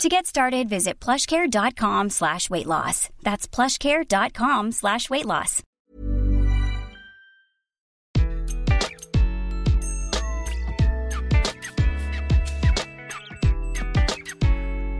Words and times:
To 0.00 0.08
get 0.08 0.26
started, 0.26 0.68
visit 0.68 0.98
plushcare.com 0.98 2.10
slash 2.10 2.50
weight 2.50 2.66
loss. 2.66 3.08
That's 3.22 3.46
plushcare.com 3.46 4.72
slash 4.72 5.08
weight 5.10 5.26
loss. 5.26 5.62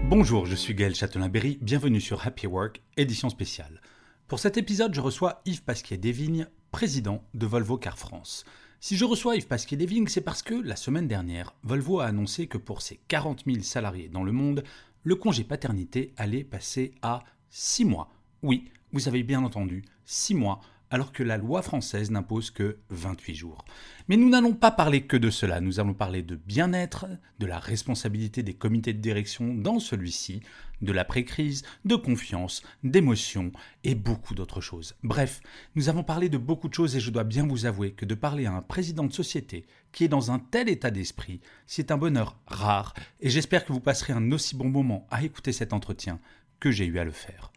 Bonjour, 0.04 0.46
je 0.46 0.54
suis 0.54 0.74
Gaël 0.74 0.94
Châtelain-Berry, 0.94 1.58
bienvenue 1.62 2.00
sur 2.00 2.24
Happy 2.26 2.46
Work, 2.46 2.82
édition 2.96 3.30
spéciale. 3.30 3.80
Pour 4.28 4.38
cet 4.38 4.56
épisode, 4.58 4.94
je 4.94 5.00
reçois 5.00 5.40
Yves 5.46 5.62
Pasquier-Desvignes, 5.62 6.46
président 6.70 7.24
de 7.34 7.46
Volvo 7.46 7.78
Car 7.78 7.98
France. 7.98 8.44
Si 8.80 8.96
je 8.96 9.04
reçois 9.04 9.36
Yves 9.36 9.46
Pasquier-Desvignes, 9.46 10.08
c'est 10.08 10.20
parce 10.20 10.42
que 10.42 10.54
la 10.54 10.76
semaine 10.76 11.08
dernière, 11.08 11.54
Volvo 11.62 12.00
a 12.00 12.06
annoncé 12.06 12.46
que 12.46 12.58
pour 12.58 12.82
ses 12.82 13.00
40 13.08 13.44
000 13.46 13.62
salariés 13.62 14.08
dans 14.08 14.24
le 14.24 14.32
monde, 14.32 14.64
le 15.04 15.16
congé 15.16 15.44
paternité 15.44 16.12
allait 16.16 16.44
passer 16.44 16.94
à 17.02 17.24
6 17.50 17.84
mois. 17.84 18.08
Oui, 18.42 18.70
vous 18.92 19.08
avez 19.08 19.22
bien 19.22 19.42
entendu, 19.42 19.84
6 20.04 20.34
mois, 20.34 20.60
alors 20.92 21.10
que 21.10 21.22
la 21.22 21.38
loi 21.38 21.62
française 21.62 22.10
n'impose 22.10 22.50
que 22.50 22.76
28 22.90 23.34
jours. 23.34 23.64
Mais 24.08 24.18
nous 24.18 24.28
n'allons 24.28 24.52
pas 24.52 24.70
parler 24.70 25.06
que 25.06 25.16
de 25.16 25.30
cela, 25.30 25.60
nous 25.60 25.80
allons 25.80 25.94
parler 25.94 26.22
de 26.22 26.36
bien-être, 26.36 27.06
de 27.38 27.46
la 27.46 27.58
responsabilité 27.58 28.42
des 28.42 28.52
comités 28.52 28.92
de 28.92 29.00
direction 29.00 29.54
dans 29.54 29.80
celui-ci, 29.80 30.42
de 30.82 30.92
l'après-crise, 30.92 31.62
de 31.86 31.96
confiance, 31.96 32.62
d'émotion 32.84 33.52
et 33.84 33.94
beaucoup 33.94 34.34
d'autres 34.34 34.60
choses. 34.60 34.94
Bref, 35.02 35.40
nous 35.76 35.88
avons 35.88 36.04
parlé 36.04 36.28
de 36.28 36.36
beaucoup 36.36 36.68
de 36.68 36.74
choses 36.74 36.94
et 36.94 37.00
je 37.00 37.10
dois 37.10 37.24
bien 37.24 37.46
vous 37.46 37.64
avouer 37.64 37.92
que 37.92 38.04
de 38.04 38.14
parler 38.14 38.44
à 38.44 38.52
un 38.52 38.62
président 38.62 39.04
de 39.04 39.12
société 39.14 39.64
qui 39.92 40.04
est 40.04 40.08
dans 40.08 40.30
un 40.30 40.40
tel 40.40 40.68
état 40.68 40.90
d'esprit, 40.90 41.40
c'est 41.66 41.90
un 41.90 41.96
bonheur 41.96 42.36
rare 42.46 42.92
et 43.20 43.30
j'espère 43.30 43.64
que 43.64 43.72
vous 43.72 43.80
passerez 43.80 44.12
un 44.12 44.30
aussi 44.30 44.56
bon 44.56 44.68
moment 44.68 45.06
à 45.10 45.24
écouter 45.24 45.52
cet 45.52 45.72
entretien 45.72 46.20
que 46.60 46.70
j'ai 46.70 46.84
eu 46.84 46.98
à 46.98 47.04
le 47.04 47.12
faire. 47.12 47.50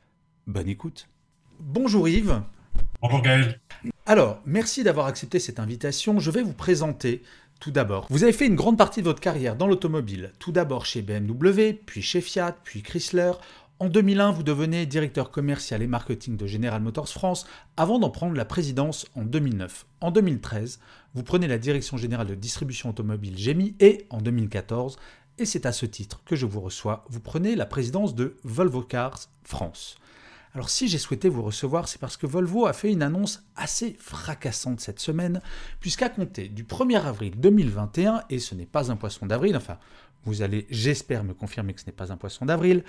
Bonne 0.47 0.69
écoute. 0.69 1.09
Bonjour 1.59 2.07
Yves. 2.07 2.41
Bonjour 3.01 3.21
Gaël. 3.21 3.59
Alors, 4.05 4.41
merci 4.45 4.83
d'avoir 4.83 5.07
accepté 5.07 5.39
cette 5.39 5.59
invitation. 5.59 6.19
Je 6.19 6.31
vais 6.31 6.41
vous 6.41 6.53
présenter 6.53 7.21
tout 7.59 7.71
d'abord. 7.71 8.07
Vous 8.09 8.23
avez 8.23 8.33
fait 8.33 8.47
une 8.47 8.55
grande 8.55 8.77
partie 8.77 9.01
de 9.01 9.05
votre 9.05 9.21
carrière 9.21 9.55
dans 9.55 9.67
l'automobile, 9.67 10.31
tout 10.39 10.51
d'abord 10.51 10.85
chez 10.85 11.01
BMW, 11.01 11.73
puis 11.85 12.01
chez 12.01 12.21
Fiat, 12.21 12.55
puis 12.63 12.81
Chrysler. 12.81 13.31
En 13.79 13.89
2001, 13.89 14.31
vous 14.31 14.43
devenez 14.43 14.85
directeur 14.85 15.31
commercial 15.31 15.81
et 15.81 15.87
marketing 15.87 16.37
de 16.37 16.47
General 16.47 16.81
Motors 16.81 17.09
France 17.09 17.45
avant 17.75 17.99
d'en 17.99 18.09
prendre 18.09 18.35
la 18.35 18.45
présidence 18.45 19.05
en 19.15 19.23
2009. 19.23 19.85
En 19.99 20.11
2013, 20.11 20.79
vous 21.13 21.23
prenez 21.23 21.47
la 21.47 21.57
direction 21.57 21.97
générale 21.97 22.27
de 22.27 22.35
distribution 22.35 22.89
automobile 22.89 23.37
GEMI 23.37 23.75
et 23.79 24.05
en 24.09 24.21
2014, 24.21 24.97
et 25.37 25.45
c'est 25.45 25.65
à 25.65 25.73
ce 25.73 25.85
titre 25.85 26.21
que 26.25 26.37
je 26.37 26.45
vous 26.45 26.61
reçois, 26.61 27.03
vous 27.09 27.19
prenez 27.19 27.55
la 27.55 27.65
présidence 27.65 28.15
de 28.15 28.37
Volvo 28.45 28.81
Cars 28.81 29.19
France. 29.43 29.97
Alors 30.55 30.69
si 30.69 30.87
j'ai 30.87 30.99
souhaité 30.99 31.27
vous 31.27 31.41
recevoir, 31.41 31.89
c'est 31.89 31.99
parce 31.99 32.15
que 32.15 32.25
Volvo 32.25 32.65
a 32.65 32.71
fait 32.71 32.89
une 32.89 33.03
annonce 33.03 33.43
assez 33.57 33.97
fracassante 33.99 34.79
cette 34.79 35.01
semaine, 35.01 35.41
puisqu'à 35.81 36.07
compter 36.07 36.47
du 36.47 36.63
1er 36.63 37.01
avril 37.01 37.33
2021, 37.37 38.23
et 38.29 38.39
ce 38.39 38.55
n'est 38.55 38.65
pas 38.65 38.89
un 38.89 38.95
poisson 38.95 39.25
d'avril, 39.25 39.57
enfin 39.57 39.77
vous 40.23 40.43
allez 40.43 40.65
j'espère 40.69 41.25
me 41.25 41.33
confirmer 41.33 41.73
que 41.73 41.81
ce 41.81 41.87
n'est 41.87 41.91
pas 41.91 42.13
un 42.13 42.15
poisson 42.15 42.45
d'avril, 42.45 42.85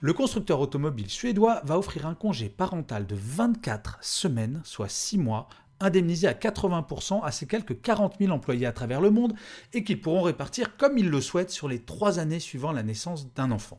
le 0.00 0.12
constructeur 0.12 0.60
automobile 0.60 1.08
suédois 1.08 1.62
va 1.64 1.78
offrir 1.78 2.06
un 2.06 2.14
congé 2.14 2.50
parental 2.50 3.06
de 3.06 3.16
24 3.18 3.96
semaines, 4.02 4.60
soit 4.62 4.90
6 4.90 5.16
mois, 5.16 5.48
indemnisé 5.80 6.28
à 6.28 6.34
80% 6.34 7.24
à 7.24 7.32
ses 7.32 7.46
quelques 7.46 7.80
40 7.80 8.16
000 8.20 8.30
employés 8.30 8.66
à 8.66 8.72
travers 8.72 9.00
le 9.00 9.08
monde 9.08 9.32
et 9.72 9.84
qu'ils 9.84 10.02
pourront 10.02 10.20
répartir 10.20 10.76
comme 10.76 10.98
ils 10.98 11.08
le 11.08 11.22
souhaitent 11.22 11.48
sur 11.48 11.66
les 11.66 11.80
3 11.80 12.18
années 12.18 12.40
suivant 12.40 12.72
la 12.72 12.82
naissance 12.82 13.32
d'un 13.32 13.52
enfant. 13.52 13.78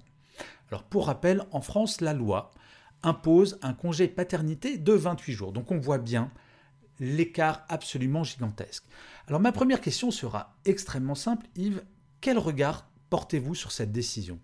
Alors 0.72 0.82
pour 0.82 1.06
rappel, 1.06 1.44
en 1.52 1.62
France, 1.62 2.02
la 2.02 2.14
loi 2.14 2.50
impose 3.04 3.60
un 3.62 3.74
congé 3.74 4.08
paternité 4.08 4.78
de 4.78 4.94
28 4.94 5.34
jours. 5.34 5.52
Donc 5.52 5.72
on 5.72 5.80
voit 5.80 5.98
bien 5.98 6.32
l'écart 7.00 7.64
absolument 7.70 8.24
gigantesque. 8.24 8.84
Alors 9.28 9.40
ma 9.40 9.52
première 9.52 9.82
question 9.82 10.12
sera 10.12 10.58
extrêmement 10.66 11.16
simple. 11.16 11.46
Yves, 11.56 11.84
quel 12.22 12.38
regard 12.38 12.90
portez-vous 13.10 13.56
sur 13.56 13.72
cette 13.72 13.92
décision? 13.92 14.40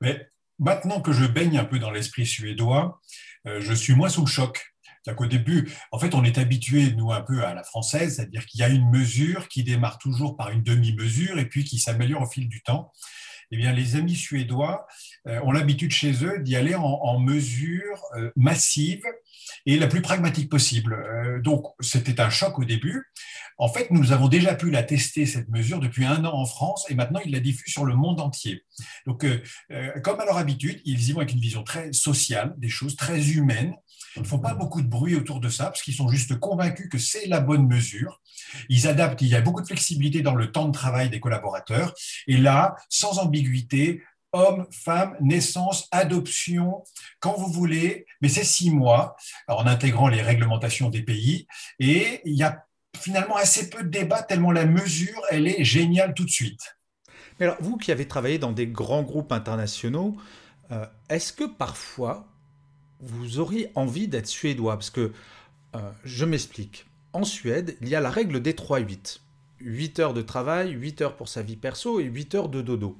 Mais 0.00 0.30
maintenant 0.58 1.00
que 1.00 1.12
je 1.12 1.24
baigne 1.24 1.58
un 1.58 1.64
peu 1.64 1.78
dans 1.78 1.90
l'esprit 1.90 2.26
suédois, 2.26 3.00
euh, 3.46 3.60
je 3.60 3.72
suis 3.72 3.94
moins 3.94 4.08
sous 4.08 4.22
le 4.22 4.30
choc. 4.30 4.74
C'est-à-dire 5.02 5.16
qu'au 5.16 5.26
début, 5.26 5.72
en 5.92 5.98
fait, 5.98 6.14
on 6.14 6.24
est 6.24 6.36
habitué, 6.36 6.92
nous, 6.92 7.10
un 7.10 7.22
peu 7.22 7.42
à 7.42 7.54
la 7.54 7.62
française, 7.62 8.16
c'est-à-dire 8.16 8.44
qu'il 8.44 8.60
y 8.60 8.62
a 8.62 8.68
une 8.68 8.90
mesure 8.90 9.48
qui 9.48 9.64
démarre 9.64 9.96
toujours 9.96 10.36
par 10.36 10.50
une 10.50 10.62
demi-mesure 10.62 11.38
et 11.38 11.48
puis 11.48 11.64
qui 11.64 11.78
s'améliore 11.78 12.22
au 12.22 12.26
fil 12.26 12.48
du 12.48 12.62
temps 12.62 12.92
eh 13.50 13.56
bien, 13.56 13.72
les 13.72 13.96
amis 13.96 14.14
suédois 14.14 14.86
euh, 15.26 15.40
ont 15.42 15.52
l'habitude 15.52 15.90
chez 15.90 16.24
eux 16.24 16.38
d'y 16.40 16.56
aller 16.56 16.74
en, 16.74 17.18
mesure 17.18 18.02
euh, 18.16 18.30
massive 18.36 19.02
et 19.66 19.78
la 19.78 19.86
plus 19.86 20.02
pragmatique 20.02 20.48
possible. 20.48 20.94
Euh, 20.94 21.40
donc, 21.40 21.64
c'était 21.80 22.20
un 22.20 22.30
choc 22.30 22.58
au 22.58 22.64
début. 22.64 23.04
En 23.58 23.68
fait, 23.68 23.90
nous 23.90 24.12
avons 24.12 24.28
déjà 24.28 24.54
pu 24.54 24.70
la 24.70 24.82
tester, 24.82 25.26
cette 25.26 25.48
mesure, 25.48 25.80
depuis 25.80 26.04
un 26.04 26.24
an 26.24 26.32
en 26.32 26.46
France, 26.46 26.86
et 26.88 26.94
maintenant, 26.94 27.20
ils 27.24 27.32
la 27.32 27.40
diffusent 27.40 27.72
sur 27.72 27.84
le 27.84 27.94
monde 27.94 28.20
entier. 28.20 28.64
Donc, 29.06 29.26
comme 30.02 30.18
à 30.18 30.24
leur 30.24 30.38
habitude, 30.38 30.80
ils 30.86 31.10
y 31.10 31.12
vont 31.12 31.18
avec 31.18 31.32
une 31.32 31.40
vision 31.40 31.62
très 31.62 31.92
sociale 31.92 32.54
des 32.56 32.70
choses, 32.70 32.96
très 32.96 33.32
humaines. 33.32 33.74
Ils 34.16 34.22
ne 34.22 34.26
font 34.26 34.38
pas 34.38 34.54
beaucoup 34.54 34.82
de 34.82 34.88
bruit 34.88 35.14
autour 35.14 35.40
de 35.40 35.48
ça, 35.48 35.64
parce 35.66 35.82
qu'ils 35.82 35.94
sont 35.94 36.08
juste 36.08 36.38
convaincus 36.38 36.88
que 36.90 36.98
c'est 36.98 37.26
la 37.26 37.40
bonne 37.40 37.66
mesure. 37.66 38.20
Ils 38.68 38.88
adaptent, 38.88 39.22
il 39.22 39.28
y 39.28 39.36
a 39.36 39.40
beaucoup 39.40 39.60
de 39.60 39.66
flexibilité 39.66 40.22
dans 40.22 40.34
le 40.34 40.50
temps 40.50 40.66
de 40.66 40.72
travail 40.72 41.10
des 41.10 41.20
collaborateurs. 41.20 41.94
Et 42.26 42.36
là, 42.36 42.74
sans 42.88 43.18
ambiguïté, 43.18 44.02
homme, 44.32 44.66
femme, 44.70 45.16
naissance, 45.20 45.88
adoption, 45.90 46.84
quand 47.20 47.34
vous 47.36 47.50
voulez, 47.52 48.06
mais 48.20 48.28
c'est 48.28 48.44
six 48.44 48.70
mois, 48.70 49.16
en 49.48 49.66
intégrant 49.66 50.08
les 50.08 50.22
réglementations 50.22 50.90
des 50.90 51.02
pays. 51.02 51.46
Et 51.78 52.20
il 52.24 52.34
y 52.34 52.42
a 52.42 52.64
finalement 52.96 53.36
assez 53.36 53.70
peu 53.70 53.82
de 53.82 53.88
débat, 53.88 54.22
tellement 54.22 54.52
la 54.52 54.66
mesure, 54.66 55.22
elle 55.30 55.46
est 55.46 55.64
géniale 55.64 56.14
tout 56.14 56.24
de 56.24 56.30
suite. 56.30 56.76
Mais 57.38 57.46
alors, 57.46 57.56
vous 57.60 57.76
qui 57.76 57.90
avez 57.90 58.06
travaillé 58.06 58.38
dans 58.38 58.52
des 58.52 58.66
grands 58.66 59.02
groupes 59.02 59.32
internationaux, 59.32 60.16
euh, 60.70 60.86
est-ce 61.08 61.32
que 61.32 61.44
parfois 61.44 62.29
vous 63.00 63.38
auriez 63.38 63.70
envie 63.74 64.08
d'être 64.08 64.26
suédois 64.26 64.74
Parce 64.74 64.90
que, 64.90 65.12
euh, 65.76 65.90
je 66.04 66.24
m'explique. 66.24 66.86
En 67.12 67.24
Suède, 67.24 67.76
il 67.80 67.88
y 67.88 67.94
a 67.94 68.00
la 68.00 68.10
règle 68.10 68.40
des 68.40 68.52
3-8. 68.52 69.20
8 69.60 69.98
heures 69.98 70.14
de 70.14 70.22
travail, 70.22 70.70
8 70.70 71.02
heures 71.02 71.16
pour 71.16 71.28
sa 71.28 71.42
vie 71.42 71.56
perso 71.56 72.00
et 72.00 72.04
8 72.04 72.34
heures 72.34 72.48
de 72.48 72.62
dodo. 72.62 72.96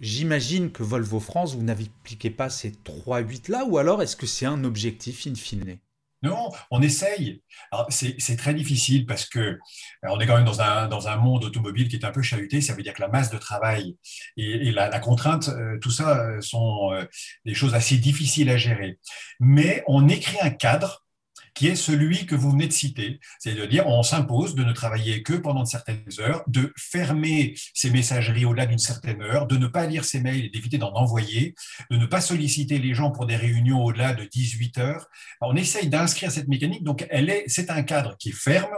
J'imagine 0.00 0.72
que 0.72 0.82
Volvo 0.82 1.20
France, 1.20 1.54
vous 1.54 1.62
n'appliquez 1.62 2.30
pas 2.30 2.50
ces 2.50 2.72
3-8 2.72 3.50
là, 3.50 3.64
ou 3.66 3.78
alors 3.78 4.02
est-ce 4.02 4.16
que 4.16 4.26
c'est 4.26 4.46
un 4.46 4.64
objectif 4.64 5.26
in 5.26 5.34
fine? 5.34 5.78
Non, 6.22 6.50
on 6.70 6.80
essaye. 6.80 7.42
C'est 7.88 8.36
très 8.36 8.54
difficile 8.54 9.06
parce 9.06 9.26
que 9.26 9.58
on 10.02 10.20
est 10.20 10.26
quand 10.26 10.36
même 10.36 10.44
dans 10.44 10.60
un, 10.60 10.86
dans 10.86 11.08
un 11.08 11.16
monde 11.16 11.44
automobile 11.44 11.88
qui 11.88 11.96
est 11.96 12.04
un 12.04 12.12
peu 12.12 12.22
chahuté. 12.22 12.60
Ça 12.60 12.74
veut 12.74 12.82
dire 12.82 12.94
que 12.94 13.02
la 13.02 13.08
masse 13.08 13.30
de 13.30 13.38
travail 13.38 13.96
et, 14.36 14.70
la, 14.70 15.00
contrainte, 15.00 15.48
euh, 15.48 15.78
tout 15.80 15.90
ça 15.90 16.20
euh, 16.20 16.40
sont 16.40 16.92
euh, 16.92 17.04
des 17.44 17.54
choses 17.54 17.74
assez 17.74 17.96
difficiles 17.96 18.50
à 18.50 18.56
gérer. 18.56 18.98
Mais 19.40 19.82
on 19.86 20.08
écrit 20.08 20.38
un 20.40 20.50
cadre 20.50 21.01
qui 21.54 21.68
est 21.68 21.76
celui 21.76 22.26
que 22.26 22.34
vous 22.34 22.50
venez 22.50 22.66
de 22.66 22.72
citer. 22.72 23.20
C'est-à-dire, 23.38 23.86
on 23.86 24.02
s'impose 24.02 24.54
de 24.54 24.64
ne 24.64 24.72
travailler 24.72 25.22
que 25.22 25.34
pendant 25.34 25.64
certaines 25.64 26.04
heures, 26.20 26.42
de 26.46 26.72
fermer 26.76 27.54
ses 27.74 27.90
messageries 27.90 28.44
au-delà 28.44 28.66
d'une 28.66 28.78
certaine 28.78 29.22
heure, 29.22 29.46
de 29.46 29.56
ne 29.56 29.66
pas 29.66 29.86
lire 29.86 30.04
ses 30.04 30.20
mails 30.20 30.46
et 30.46 30.48
d'éviter 30.48 30.78
d'en 30.78 30.92
envoyer, 30.92 31.54
de 31.90 31.96
ne 31.96 32.06
pas 32.06 32.20
solliciter 32.20 32.78
les 32.78 32.94
gens 32.94 33.10
pour 33.10 33.26
des 33.26 33.36
réunions 33.36 33.84
au-delà 33.84 34.14
de 34.14 34.24
18 34.24 34.78
heures. 34.78 35.08
On 35.40 35.56
essaye 35.56 35.88
d'inscrire 35.88 36.30
cette 36.30 36.48
mécanique, 36.48 36.84
donc 36.84 37.06
elle 37.10 37.28
est, 37.28 37.44
c'est 37.46 37.70
un 37.70 37.82
cadre 37.82 38.16
qui 38.18 38.30
est 38.30 38.32
ferme. 38.32 38.72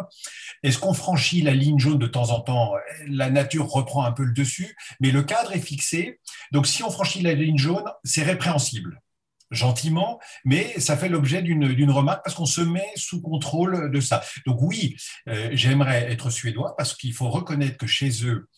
Est-ce 0.62 0.78
qu'on 0.78 0.94
franchit 0.94 1.42
la 1.42 1.54
ligne 1.54 1.78
jaune 1.78 1.98
de 1.98 2.06
temps 2.06 2.30
en 2.30 2.40
temps? 2.40 2.72
La 3.08 3.30
nature 3.30 3.68
reprend 3.68 4.04
un 4.04 4.12
peu 4.12 4.24
le 4.24 4.32
dessus, 4.32 4.76
mais 5.00 5.10
le 5.10 5.22
cadre 5.22 5.52
est 5.52 5.60
fixé. 5.60 6.20
Donc 6.52 6.66
si 6.66 6.82
on 6.82 6.90
franchit 6.90 7.22
la 7.22 7.34
ligne 7.34 7.58
jaune, 7.58 7.84
c'est 8.02 8.22
répréhensible 8.22 9.00
gentiment, 9.50 10.20
mais 10.44 10.78
ça 10.78 10.96
fait 10.96 11.08
l'objet 11.08 11.42
d'une 11.42 11.90
remarque 11.90 12.24
parce 12.24 12.36
qu'on 12.36 12.46
se 12.46 12.60
met 12.60 12.88
sous 12.96 13.20
contrôle 13.20 13.90
de 13.90 14.00
ça. 14.00 14.22
Donc 14.46 14.58
oui, 14.60 14.96
euh, 15.28 15.50
j'aimerais 15.52 16.10
être 16.10 16.30
suédois 16.30 16.74
parce 16.76 16.94
qu'il 16.94 17.12
faut 17.12 17.30
reconnaître 17.30 17.76
que 17.76 17.86
chez 17.86 18.24
eux, 18.24 18.48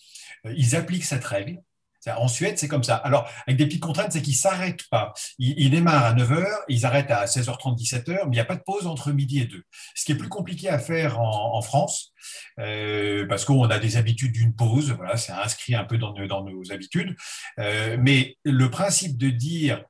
euh, 0.47 0.55
ils 0.56 0.77
appliquent 0.77 1.05
cette 1.05 1.25
règle. 1.25 1.61
En 2.09 2.29
Suède, 2.29 2.56
c'est 2.56 2.69
comme 2.69 2.85
ça. 2.85 2.94
Alors, 2.94 3.29
avec 3.49 3.59
des 3.59 3.67
petites 3.67 3.83
contraintes, 3.83 4.12
c'est 4.12 4.23
qu'ils 4.23 4.35
ne 4.35 4.38
s'arrêtent 4.38 4.88
pas. 4.91 5.12
Ils, 5.41 5.71
démarrent 5.71 6.05
à 6.05 6.15
9h, 6.15 6.47
ils 6.69 6.87
arrêtent 6.87 7.11
à 7.11 7.25
16h30, 7.25 7.77
17h, 7.77 8.11
mais 8.11 8.21
il 8.27 8.31
n'y 8.31 8.38
a 8.38 8.44
pas 8.44 8.55
de 8.55 8.62
pause 8.62 8.87
entre 8.87 9.11
midi 9.11 9.41
et 9.41 9.47
2. 9.47 9.61
Ce 9.97 10.05
qui 10.05 10.12
est 10.12 10.17
plus 10.17 10.29
compliqué 10.29 10.69
à 10.69 10.79
faire 10.79 11.19
en, 11.19 11.61
France, 11.62 12.12
euh, 12.61 13.27
parce 13.27 13.44
qu'on 13.44 13.65
a 13.65 13.81
des 13.81 13.97
habitudes 13.97 14.31
d'une 14.31 14.55
pause, 14.55 14.93
voilà, 14.93 15.17
c'est 15.17 15.33
inscrit 15.33 15.75
un 15.75 15.83
peu 15.83 15.99
dans, 15.99 16.12
dans 16.12 16.44
nos 16.44 16.71
habitudes. 16.71 17.17
Mais 17.59 18.37
le 18.44 18.71
principe 18.71 19.17
de 19.17 19.31
dire 19.31 19.83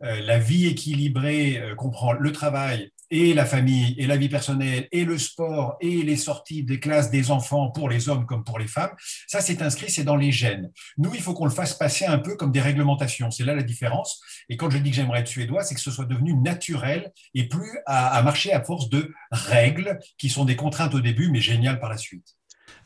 la 0.00 0.38
vie 0.38 0.66
équilibrée 0.66 1.62
comprend 1.76 2.12
le 2.12 2.32
travail 2.32 2.90
et 3.10 3.34
la 3.34 3.44
famille, 3.44 3.94
et 3.98 4.06
la 4.06 4.16
vie 4.16 4.28
personnelle, 4.28 4.88
et 4.92 5.04
le 5.04 5.18
sport, 5.18 5.76
et 5.80 6.02
les 6.02 6.16
sorties 6.16 6.62
des 6.62 6.78
classes 6.78 7.10
des 7.10 7.30
enfants 7.30 7.70
pour 7.70 7.88
les 7.88 8.08
hommes 8.08 8.24
comme 8.24 8.44
pour 8.44 8.58
les 8.58 8.68
femmes, 8.68 8.90
ça 9.26 9.40
c'est 9.40 9.62
inscrit, 9.62 9.90
c'est 9.90 10.04
dans 10.04 10.16
les 10.16 10.30
gènes. 10.30 10.70
Nous, 10.96 11.12
il 11.14 11.20
faut 11.20 11.34
qu'on 11.34 11.44
le 11.44 11.50
fasse 11.50 11.74
passer 11.74 12.06
un 12.06 12.18
peu 12.18 12.36
comme 12.36 12.52
des 12.52 12.60
réglementations. 12.60 13.30
C'est 13.30 13.44
là 13.44 13.54
la 13.54 13.64
différence. 13.64 14.20
Et 14.48 14.56
quand 14.56 14.70
je 14.70 14.78
dis 14.78 14.90
que 14.90 14.96
j'aimerais 14.96 15.20
être 15.20 15.28
suédois, 15.28 15.64
c'est 15.64 15.74
que 15.74 15.80
ce 15.80 15.90
soit 15.90 16.04
devenu 16.04 16.34
naturel 16.34 17.12
et 17.34 17.48
plus 17.48 17.78
à, 17.86 18.22
marcher 18.22 18.52
à 18.52 18.62
force 18.62 18.88
de 18.88 19.12
règles 19.32 19.98
qui 20.16 20.28
sont 20.28 20.44
des 20.44 20.56
contraintes 20.56 20.94
au 20.94 21.00
début, 21.00 21.30
mais 21.30 21.40
géniales 21.40 21.80
par 21.80 21.90
la 21.90 21.96
suite. 21.96 22.36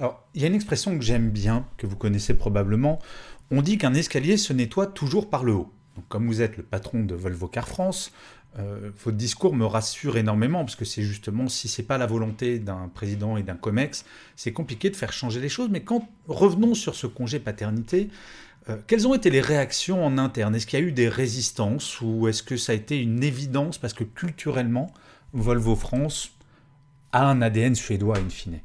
Alors, 0.01 0.27
il 0.35 0.41
y 0.41 0.45
a 0.45 0.49
une 0.49 0.55
expression 0.55 0.97
que 0.99 1.05
j'aime 1.05 1.31
bien, 1.31 1.69
que 1.77 1.87
vous 1.87 1.97
connaissez 1.97 2.35
probablement. 2.35 2.99
On 3.51 3.61
dit 3.61 3.77
qu'un 3.77 3.95
escalier 3.95 4.39
se 4.39 4.55
nettoie 4.55 4.87
toujours 4.87 5.29
par 5.29 5.45
le 5.45 5.53
haut. 5.53 5.73
Comme 6.09 6.27
vous 6.27 6.43
êtes 6.43 6.57
le 6.57 6.63
patron 6.63 7.05
de 7.05 7.15
Volvo 7.15 7.49
Car 7.49 7.69
France, 7.69 8.13
euh, 8.59 8.91
votre 9.05 9.17
discours 9.17 9.55
me 9.55 9.67
rassure 9.67 10.17
énormément, 10.17 10.61
parce 10.61 10.77
que 10.77 10.85
c'est 10.85 11.03
justement, 11.03 11.49
si 11.49 11.69
c'est 11.69 11.83
pas 11.83 11.99
la 11.99 12.07
volonté 12.07 12.59
d'un 12.59 12.89
président 12.89 13.37
et 13.37 13.43
d'un 13.43 13.57
COMEX, 13.57 14.05
c'est 14.37 14.53
compliqué 14.53 14.91
de 14.91 14.97
faire 14.97 15.13
changer 15.13 15.41
les 15.41 15.49
choses. 15.49 15.69
Mais 15.71 15.83
quand 15.83 16.09
revenons 16.29 16.75
sur 16.75 16.95
ce 16.95 17.07
congé 17.07 17.41
paternité, 17.41 18.11
euh, 18.69 18.77
quelles 18.87 19.07
ont 19.09 19.15
été 19.15 19.31
les 19.31 19.41
réactions 19.41 20.05
en 20.05 20.19
interne? 20.19 20.55
Est-ce 20.55 20.67
qu'il 20.67 20.79
y 20.79 20.83
a 20.83 20.87
eu 20.87 20.93
des 20.93 21.09
résistances 21.09 22.01
ou 22.01 22.29
est-ce 22.29 22.43
que 22.43 22.57
ça 22.57 22.73
a 22.73 22.75
été 22.75 23.01
une 23.01 23.23
évidence 23.23 23.79
parce 23.79 23.93
que 23.93 24.05
culturellement, 24.05 24.93
Volvo 25.33 25.75
France 25.75 26.31
a 27.13 27.29
un 27.29 27.43
ADN 27.43 27.75
suédois 27.75 28.19
in 28.19 28.29
fine? 28.31 28.61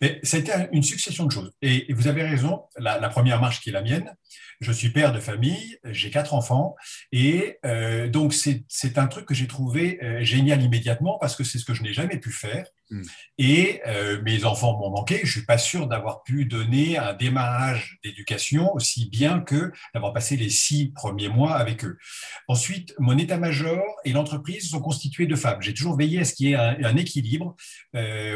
Mais 0.00 0.20
ça 0.22 0.36
a 0.36 0.40
été 0.40 0.52
une 0.72 0.82
succession 0.82 1.26
de 1.26 1.32
choses. 1.32 1.52
Et, 1.62 1.92
vous 1.92 2.08
avez 2.08 2.22
raison, 2.22 2.62
la, 2.78 3.08
première 3.08 3.40
marche 3.40 3.60
qui 3.60 3.70
est 3.70 3.72
la 3.72 3.82
mienne, 3.82 4.14
je 4.60 4.72
suis 4.72 4.90
père 4.90 5.12
de 5.12 5.20
famille, 5.20 5.78
j'ai 5.84 6.10
quatre 6.10 6.34
enfants, 6.34 6.74
et 7.12 7.58
euh, 7.64 8.08
donc 8.08 8.34
c'est 8.34 8.98
un 8.98 9.06
truc 9.06 9.26
que 9.26 9.34
j'ai 9.34 9.46
trouvé 9.46 10.02
euh, 10.02 10.22
génial 10.22 10.62
immédiatement 10.62 11.18
parce 11.18 11.36
que 11.36 11.44
c'est 11.44 11.58
ce 11.58 11.64
que 11.64 11.74
je 11.74 11.82
n'ai 11.82 11.92
jamais 11.92 12.18
pu 12.18 12.30
faire. 12.30 12.66
Hmm. 12.94 13.02
Et 13.38 13.80
euh, 13.88 14.22
mes 14.22 14.44
enfants 14.44 14.78
m'ont 14.78 14.90
manqué. 14.90 15.20
Je 15.24 15.32
suis 15.32 15.44
pas 15.44 15.58
sûr 15.58 15.88
d'avoir 15.88 16.22
pu 16.22 16.44
donner 16.44 16.96
un 16.96 17.12
démarrage 17.12 17.98
d'éducation 18.04 18.72
aussi 18.72 19.08
bien 19.08 19.40
que 19.40 19.72
d'avoir 19.94 20.12
passé 20.12 20.36
les 20.36 20.48
six 20.48 20.92
premiers 20.92 21.28
mois 21.28 21.56
avec 21.56 21.84
eux. 21.84 21.98
Ensuite, 22.46 22.94
mon 23.00 23.18
état-major 23.18 23.82
et 24.04 24.12
l'entreprise 24.12 24.70
sont 24.70 24.80
constitués 24.80 25.26
de 25.26 25.34
femmes. 25.34 25.60
J'ai 25.60 25.74
toujours 25.74 25.96
veillé 25.96 26.20
à 26.20 26.24
ce 26.24 26.34
qu'il 26.34 26.50
y 26.50 26.52
ait 26.52 26.56
un, 26.56 26.96
équilibre 26.96 27.56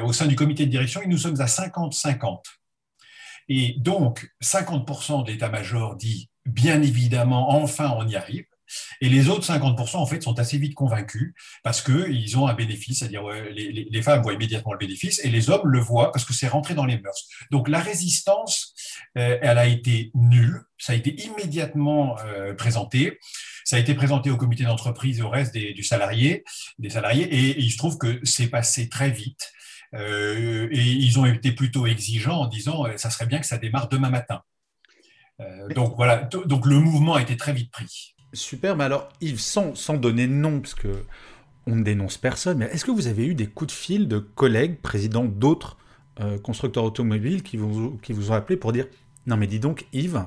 au 0.03 0.13
sein 0.13 0.27
du 0.27 0.35
comité 0.35 0.67
de 0.67 0.71
direction. 0.71 1.01
Et 1.03 1.07
nous 1.07 1.19
sommes 1.19 1.41
à 1.41 1.47
50-50. 1.47 2.43
Et 3.49 3.77
donc, 3.79 4.29
50% 4.43 5.25
de 5.25 5.31
l'état-major 5.31 5.95
dit, 5.95 6.31
bien 6.45 6.83
évidemment, 6.83 7.51
enfin, 7.51 7.95
on 7.97 8.07
y 8.09 8.17
arrive. 8.17 8.47
Et 9.01 9.09
les 9.09 9.29
autres 9.29 9.47
50%, 9.47 9.97
en 9.97 10.07
fait, 10.07 10.23
sont 10.23 10.39
assez 10.39 10.59
vite 10.59 10.75
convaincus 10.75 11.35
parce 11.63 11.83
qu'ils 11.83 12.39
ont 12.39 12.47
un 12.47 12.55
bénéfice, 12.55 12.99
c'est-à-dire 12.99 13.23
les, 13.29 14.03
femmes 14.03 14.23
voient 14.23 14.35
immédiatement 14.35 14.73
le 14.73 14.79
bénéfice 14.79 15.25
et 15.25 15.29
les 15.29 15.51
hommes 15.51 15.67
le 15.67 15.81
voient 15.81 16.13
parce 16.13 16.25
que 16.25 16.33
c'est 16.33 16.49
rentré 16.49 16.75
dans 16.75 16.85
les 16.85 16.99
mœurs. 16.99 17.29
Donc 17.51 17.69
la 17.69 17.81
résistance, 17.81 18.75
euh, 19.17 19.39
elle 19.43 19.59
a 19.59 19.67
été 19.67 20.11
nulle, 20.15 20.63
ça 20.79 20.93
a 20.93 20.97
été 20.97 21.11
immédiatement 21.25 22.17
euh, 22.21 22.55
présenté. 22.55 23.19
Ça 23.65 23.77
a 23.77 23.79
été 23.79 23.95
présenté 23.95 24.31
au 24.31 24.37
comité 24.37 24.65
d'entreprise 24.65 25.19
et 25.19 25.23
au 25.23 25.29
reste 25.29 25.53
des, 25.53 25.75
du 25.75 25.83
salarié, 25.83 26.43
des 26.79 26.89
salariés, 26.89 27.25
et 27.25 27.59
il 27.59 27.71
se 27.71 27.77
trouve 27.77 27.99
que 27.99 28.19
c'est 28.23 28.49
passé 28.49 28.89
très 28.89 29.11
vite. 29.11 29.53
Euh, 29.95 30.69
et 30.71 30.83
ils 30.83 31.19
ont 31.19 31.27
été 31.27 31.53
plutôt 31.53 31.87
exigeants 31.87 32.41
en 32.41 32.47
disant 32.47 32.85
ça 32.97 33.11
serait 33.11 33.27
bien 33.27 33.41
que 33.41 33.47
ça 33.47 33.59
démarre 33.59 33.89
demain 33.89 34.11
matin. 34.11 34.43
Euh, 35.41 35.69
donc 35.69 35.95
voilà, 35.97 36.29
donc 36.47 36.67
le 36.67 36.79
mouvement 36.81 37.15
a 37.15 37.23
été 37.23 37.37
très 37.37 37.53
vite 37.53 37.71
pris. 37.71 38.15
Super, 38.39 38.77
mais 38.77 38.85
alors 38.85 39.09
Yves, 39.21 39.41
sans, 39.41 39.75
donner 39.95 40.27
de 40.27 40.33
nom, 40.33 40.61
parce 40.61 40.75
que 40.75 40.89
on 41.67 41.77
ne 41.77 41.83
dénonce 41.83 42.17
personne, 42.17 42.59
mais 42.59 42.67
est-ce 42.67 42.85
que 42.85 42.91
vous 42.91 43.09
avez 43.09 43.27
eu 43.27 43.35
des 43.35 43.47
coups 43.47 43.75
de 43.75 43.79
fil 43.79 44.09
de 44.09 44.19
collègues, 44.19 44.81
présidents 44.81 45.25
d'autres 45.25 45.77
constructeurs 46.43 46.83
automobiles 46.83 47.43
qui 47.45 47.57
vous, 47.57 47.99
qui 48.03 48.13
vous 48.13 48.33
ont 48.33 48.35
appelé 48.35 48.57
pour 48.57 48.73
dire 48.73 48.87
non 49.27 49.37
mais 49.37 49.47
dis 49.47 49.61
donc 49.61 49.87
Yves, 49.93 50.25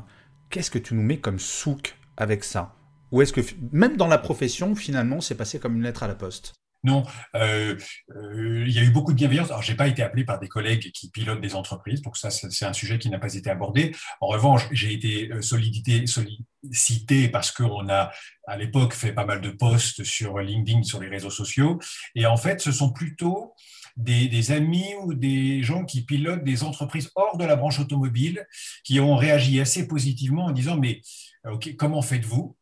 qu'est-ce 0.50 0.70
que 0.70 0.78
tu 0.78 0.94
nous 0.94 1.02
mets 1.02 1.18
comme 1.18 1.40
souk 1.40 1.98
avec 2.16 2.44
ça? 2.44 2.76
Ou 3.12 3.22
est-ce 3.22 3.34
que 3.34 3.42
même 3.72 3.98
dans 3.98 4.08
la 4.08 4.18
profession, 4.18 4.76
finalement, 4.76 5.20
c'est 5.20 5.36
passé 5.36 5.60
comme 5.60 5.76
une 5.76 5.84
lettre 5.84 6.04
à 6.04 6.08
la 6.08 6.16
poste? 6.16 6.54
Non, 6.84 7.04
euh, 7.36 7.78
euh, 8.16 8.64
il 8.68 8.74
y 8.74 8.80
a 8.80 8.84
eu 8.84 8.90
beaucoup 8.90 9.12
de 9.12 9.18
bienveillance. 9.18 9.50
Alors, 9.50 9.62
j'ai 9.62 9.76
pas 9.76 9.88
été 9.88 10.02
appelé 10.02 10.24
par 10.24 10.40
des 10.40 10.48
collègues 10.48 10.92
qui 10.92 11.12
pilotent 11.12 11.42
des 11.42 11.56
entreprises, 11.56 12.02
donc 12.02 12.18
ça, 12.18 12.32
c'est 12.32 12.66
un 12.66 12.74
sujet 12.74 12.98
qui 12.98 13.10
n'a 13.10 13.20
pas 13.20 13.34
été 13.34 13.50
abordé. 13.50 13.96
En 14.20 14.28
revanche, 14.28 14.68
j'ai 14.72 14.94
été 14.94 15.32
euh, 15.32 15.42
sollicité 15.42 17.30
parce 17.30 17.52
qu'on 17.52 17.88
a, 17.90 18.12
à 18.48 18.58
l'époque, 18.58 18.94
fait 18.94 19.14
pas 19.14 19.26
mal 19.26 19.42
de 19.42 19.52
posts 19.52 20.04
sur 20.04 20.40
LinkedIn, 20.40 20.84
sur 20.84 21.00
les 21.00 21.08
réseaux 21.08 21.30
sociaux. 21.30 21.80
Et 22.16 22.26
en 22.26 22.38
fait, 22.38 22.62
ce 22.62 22.72
sont 22.72 22.92
plutôt 22.92 23.54
des, 23.98 24.52
amis 24.52 24.96
ou 25.04 25.14
des 25.14 25.62
gens 25.64 25.86
qui 25.86 26.04
pilotent 26.04 26.44
des 26.44 26.64
entreprises 26.64 27.12
hors 27.16 27.38
de 27.38 27.46
la 27.46 27.56
branche 27.56 27.80
automobile 27.80 28.48
qui 28.84 29.00
ont 29.00 29.16
réagi 29.16 29.60
assez 29.60 29.88
positivement 29.88 30.46
en 30.46 30.52
disant 30.52 30.78
mais 30.78 31.02
ok 31.46 31.76
comment 31.76 32.02
faites-vous? 32.02 32.56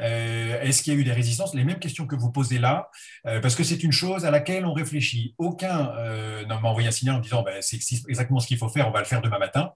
Est-ce 0.00 0.82
qu'il 0.82 0.92
y 0.92 0.96
a 0.96 0.98
eu 0.98 1.04
des 1.04 1.12
résistances? 1.12 1.54
Les 1.54 1.64
mêmes 1.64 1.78
questions 1.78 2.06
que 2.06 2.16
vous 2.16 2.30
posez 2.30 2.58
là, 2.58 2.88
euh, 3.26 3.40
parce 3.40 3.54
que 3.54 3.64
c'est 3.64 3.82
une 3.82 3.92
chose 3.92 4.24
à 4.24 4.30
laquelle 4.30 4.64
on 4.66 4.72
réfléchit. 4.72 5.34
Aucun 5.38 5.92
euh, 5.96 6.46
m'a 6.46 6.56
envoyé 6.56 6.88
un 6.88 6.92
signal 6.92 7.16
en 7.16 7.20
disant 7.20 7.42
ben, 7.42 7.56
c'est 7.60 7.78
exactement 8.08 8.40
ce 8.40 8.46
qu'il 8.46 8.58
faut 8.58 8.68
faire, 8.68 8.88
on 8.88 8.92
va 8.92 9.00
le 9.00 9.06
faire 9.06 9.22
demain 9.22 9.38
matin 9.38 9.72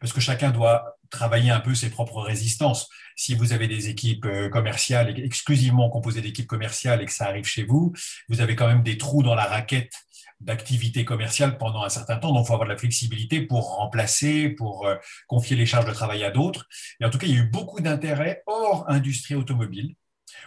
parce 0.00 0.12
que 0.12 0.20
chacun 0.20 0.50
doit 0.50 0.96
travailler 1.08 1.50
un 1.50 1.60
peu 1.60 1.74
ses 1.74 1.88
propres 1.88 2.20
résistances. 2.20 2.88
Si 3.14 3.36
vous 3.36 3.52
avez 3.52 3.68
des 3.68 3.88
équipes 3.88 4.26
commerciales 4.50 5.16
exclusivement 5.20 5.88
composées 5.88 6.20
d'équipes 6.20 6.48
commerciales 6.48 7.00
et 7.00 7.06
que 7.06 7.12
ça 7.12 7.26
arrive 7.26 7.46
chez 7.46 7.62
vous, 7.62 7.92
vous 8.28 8.40
avez 8.40 8.56
quand 8.56 8.66
même 8.66 8.82
des 8.82 8.98
trous 8.98 9.22
dans 9.22 9.36
la 9.36 9.44
raquette 9.44 9.92
d'activité 10.40 11.04
commerciale 11.04 11.58
pendant 11.58 11.82
un 11.82 11.88
certain 11.88 12.16
temps. 12.16 12.32
Donc, 12.32 12.44
il 12.44 12.46
faut 12.48 12.54
avoir 12.54 12.68
de 12.68 12.72
la 12.72 12.78
flexibilité 12.78 13.40
pour 13.40 13.76
remplacer, 13.76 14.50
pour 14.50 14.86
euh, 14.86 14.96
confier 15.26 15.56
les 15.56 15.66
charges 15.66 15.86
de 15.86 15.92
travail 15.92 16.24
à 16.24 16.30
d'autres. 16.30 16.66
Et 17.00 17.04
en 17.04 17.10
tout 17.10 17.18
cas, 17.18 17.26
il 17.26 17.34
y 17.34 17.36
a 17.36 17.40
eu 17.40 17.48
beaucoup 17.48 17.80
d'intérêts 17.80 18.42
hors 18.46 18.84
industrie 18.88 19.34
automobile, 19.34 19.94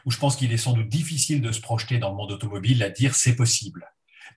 où 0.06 0.12
je 0.12 0.18
pense 0.18 0.36
qu'il 0.36 0.54
est 0.54 0.58
sans 0.58 0.74
doute 0.74 0.90
difficile 0.90 1.42
de 1.42 1.52
se 1.52 1.62
projeter 1.62 1.98
dans 1.98 2.10
le 2.10 2.16
monde 2.16 2.32
automobile 2.32 2.84
à 2.84 2.90
dire 2.90 3.16
c'est 3.16 3.36
possible, 3.36 3.88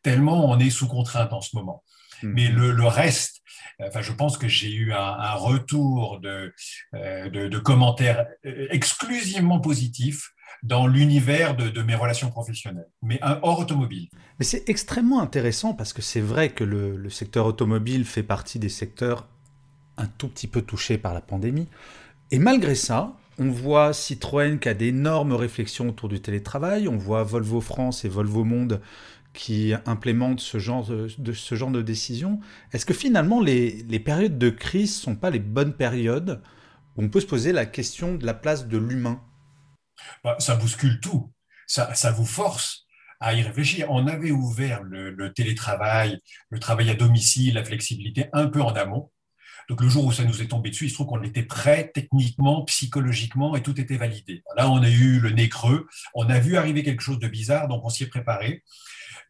tellement 0.03 0.49
on 0.51 0.59
est 0.59 0.71
sous 0.71 0.89
contrainte 0.89 1.33
en 1.33 1.41
ce 1.41 1.57
moment. 1.57 1.85
Mmh. 2.23 2.29
Mais 2.29 2.49
le, 2.49 2.87
reste, 2.87 3.41
enfin, 3.81 4.03
je 4.03 4.13
pense 4.13 4.37
que 4.37 4.49
j'ai 4.49 4.71
eu 4.71 4.93
un, 4.93 5.35
retour 5.35 6.21
de, 6.21 6.53
euh, 6.95 7.31
de, 7.31 7.49
de, 7.49 7.59
commentaires 7.59 8.27
euh, 8.45 8.67
exclusivement 8.71 9.61
positifs 9.61 10.33
dans 10.63 10.87
l'univers 10.87 11.57
de, 11.57 11.83
mes 11.83 11.95
relations 11.95 12.31
professionnelles, 12.31 12.89
mais 13.03 13.21
hors 13.43 13.61
automobile. 13.61 14.09
Mais 14.39 14.45
c'est 14.45 14.69
extrêmement 14.69 15.21
intéressant 15.21 15.75
parce 15.75 15.93
que 15.93 16.03
c'est 16.03 16.21
vrai 16.21 16.51
que 16.51 16.65
le, 16.65 17.11
secteur 17.11 17.47
automobile 17.47 18.05
fait 18.05 18.23
partie 18.23 18.59
des 18.59 18.69
secteurs 18.69 19.27
un 19.97 20.07
tout 20.07 20.29
petit 20.29 20.47
peu 20.47 20.63
touchés 20.63 20.99
par 20.99 21.15
la 21.15 21.21
pandémie. 21.21 21.69
Et 22.31 22.39
malgré 22.39 22.75
ça, 22.75 23.17
on 23.39 23.51
voit 23.51 23.93
Citroën 23.93 24.59
qui 24.59 24.69
a 24.69 24.75
d'énormes 24.75 25.33
réflexions 25.33 25.89
autour 25.89 26.09
du 26.09 26.21
télétravail, 26.21 26.89
on 26.89 26.97
voit 26.97 27.23
Volvo 27.23 27.61
France 27.61 28.05
et 28.05 28.09
Volvo 28.09 28.45
Monde 28.45 28.81
qui 29.33 29.73
implémentent 29.87 30.41
ce 30.41 30.59
genre 30.59 30.87
de, 30.87 31.33
ce 31.33 31.55
genre 31.55 31.71
de 31.71 31.83
décision. 31.83 32.41
Est-ce 32.73 32.85
que 32.85 32.95
finalement 32.95 33.41
les, 33.41 33.85
les 33.89 34.01
périodes 34.01 34.39
de 34.39 34.51
crise 34.51 34.97
ne 34.97 35.03
sont 35.03 35.17
pas 35.17 35.31
les 35.31 35.39
bonnes 35.39 35.73
périodes? 35.73 36.41
Où 36.97 37.05
on 37.05 37.09
peut 37.09 37.21
se 37.21 37.27
poser 37.27 37.53
la 37.53 37.67
question 37.67 38.17
de 38.17 38.27
la 38.27 38.35
place 38.35 38.67
de 38.67 38.77
l'humain 38.77 39.21
bah, 40.25 40.37
ça 40.39 40.57
bouscule 40.57 41.01
tout. 41.01 41.33
Ça, 41.67 41.95
ça, 41.95 42.11
vous 42.11 42.27
force 42.27 42.87
à 43.21 43.35
y 43.35 43.43
réfléchir. 43.43 43.91
On 43.91 44.07
avait 44.07 44.31
ouvert 44.31 44.83
le, 44.83 45.33
télétravail, 45.33 46.19
le 46.49 46.59
travail 46.59 46.91
à 46.91 46.95
domicile, 46.95 47.55
la 47.55 47.65
flexibilité 47.65 48.29
un 48.33 48.49
peu 48.49 48.61
en 48.61 48.73
amont. 48.73 49.11
Donc 49.69 49.83
le 49.83 49.89
jour 49.89 50.05
où 50.05 50.11
ça 50.11 50.25
nous 50.25 50.43
est 50.43 50.49
tombé 50.49 50.71
dessus, 50.71 50.87
il 50.87 50.89
se 50.91 50.95
trouve 50.95 51.07
qu'on 51.07 51.23
était 51.23 51.45
prêt 51.45 51.93
techniquement, 51.95 52.65
psychologiquement, 52.65 53.55
et 53.55 53.63
tout 53.63 53.81
était 53.81 53.99
validé. 53.99 54.43
Là, 54.57 54.69
on 54.69 54.83
a 54.83 54.91
eu 54.91 55.21
le 55.21 55.31
nez 55.31 55.49
creux, 55.49 55.87
on 56.15 56.29
a 56.29 56.41
vu 56.41 56.57
arriver 56.57 56.83
quelque 56.83 57.03
chose 57.03 57.21
de 57.21 57.29
bizarre, 57.29 57.69
donc 57.69 57.85
on 57.85 57.89
s'y 57.89 58.03
est 58.03 58.09
préparé. 58.09 58.65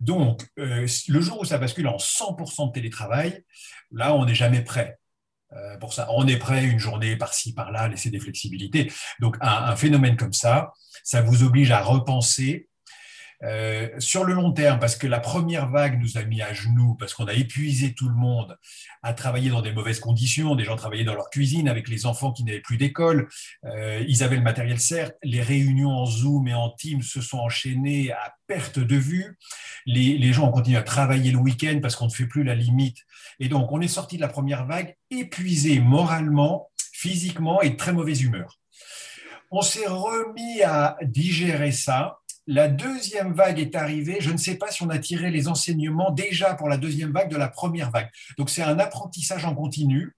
Donc, 0.01 0.47
euh, 0.59 0.87
le 1.09 1.21
jour 1.21 1.41
où 1.41 1.45
ça 1.45 1.59
bascule 1.59 1.89
en 1.89 1.99
100% 1.99 2.69
de 2.69 2.73
télétravail, 2.73 3.45
là, 3.93 4.15
on 4.15 4.25
n'est 4.25 4.35
jamais 4.35 4.63
prêt. 4.63 4.99
Euh, 5.53 5.77
pour 5.79 5.93
ça. 5.93 6.07
On 6.11 6.29
est 6.29 6.37
prêt 6.37 6.65
une 6.65 6.79
journée 6.79 7.17
par-ci, 7.17 7.53
par-là, 7.53 7.89
laisser 7.89 8.11
des 8.11 8.21
flexibilités. 8.21 8.93
Donc, 9.19 9.37
un, 9.41 9.75
phénomène 9.75 10.17
comme 10.17 10.33
ça, 10.33 10.73
ça 11.03 11.23
vous 11.23 11.43
oblige 11.43 11.73
à 11.73 11.81
repenser 11.81 12.69
Euh, 13.43 13.89
sur 13.99 14.25
le 14.25 14.35
long 14.35 14.53
terme, 14.53 14.79
parce 14.79 14.97
que 14.97 15.07
la 15.07 15.19
première 15.19 15.69
vague 15.69 15.99
nous 15.99 16.19
a 16.19 16.25
mis 16.25 16.43
à 16.43 16.53
genoux, 16.53 16.95
parce 16.97 17.15
qu'on 17.15 17.27
a 17.27 17.33
épuisé 17.33 17.95
tout 17.95 18.09
le 18.09 18.15
monde 18.15 18.59
à 19.03 19.15
travailler 19.15 19.49
dans 19.49 19.63
des 19.63 19.73
mauvaises 19.73 19.99
conditions, 19.99 20.55
des 20.55 20.65
gens 20.65 20.77
travaillaient 20.77 21.05
dans 21.05 21.15
leur 21.15 21.31
cuisine 21.31 21.67
avec 21.67 21.89
les 21.89 22.05
enfants 22.05 22.33
qui 22.33 22.45
n'avaient 22.45 22.61
plus 22.61 22.77
d'école, 22.77 23.29
euh, 23.65 24.05
ils 24.07 24.23
avaient 24.23 24.37
le 24.37 24.43
matériel 24.43 24.79
certes, 24.79 25.17
les 25.23 25.41
réunions 25.41 25.91
en 25.91 26.05
Zoom 26.05 26.49
et 26.49 26.55
en 26.55 26.69
Teams 26.69 27.03
se 27.03 27.23
sont 27.23 27.39
enchaînées 27.39 28.13
à 28.13 28.35
perte 28.47 28.79
de 28.79 28.97
vue, 28.97 29.39
les, 29.87 30.19
les 30.19 30.33
gens 30.35 30.49
ont 30.49 30.53
continué 30.53 30.77
à 30.77 30.83
travailler 30.83 31.33
le 31.33 31.39
week-end 31.39 31.79
parce 31.81 31.97
qu'on 31.97 32.07
ne 32.07 32.11
fait 32.11 32.27
plus 32.27 32.45
la 32.45 32.55
limite, 32.55 32.99
et 33.39 33.49
donc 33.49 33.73
on 33.73 33.81
est 33.81 33.89
sorti 33.89 34.17
de 34.17 34.23
la 34.23 34.29
première 34.29 34.67
vague 34.67 34.97
épuisé 35.11 35.81
moralement, 35.81 36.71
physiquement 36.93 37.63
et 37.63 37.71
de 37.71 37.77
très 37.77 37.95
mauvaise 37.95 38.21
humeur. 38.21 38.59
On 39.51 39.63
s'est 39.63 39.89
remis 39.89 40.63
à 40.63 40.99
digérer 41.03 41.73
ça 41.73 42.19
la 42.51 42.67
deuxième 42.67 43.33
vague 43.33 43.61
est 43.61 43.77
arrivée. 43.77 44.17
Je 44.21 44.33
ne 44.33 44.37
sais 44.37 44.57
pas 44.57 44.73
si 44.73 44.83
on 44.83 44.91
a 44.91 44.99
tiré 44.99 45.31
les 45.31 45.47
enseignements 45.47 46.11
déjà 46.11 46.55
pour 46.55 46.69
la 46.69 46.79
deuxième 46.79 47.13
vague 47.13 47.31
de 47.31 47.37
la 47.37 47.49
première 47.49 47.93
vague. 47.93 48.11
Donc 48.39 48.51
c'est 48.51 48.63
un 48.63 48.81
apprentissage 48.81 49.45
en 49.45 49.55
continu. 49.55 50.17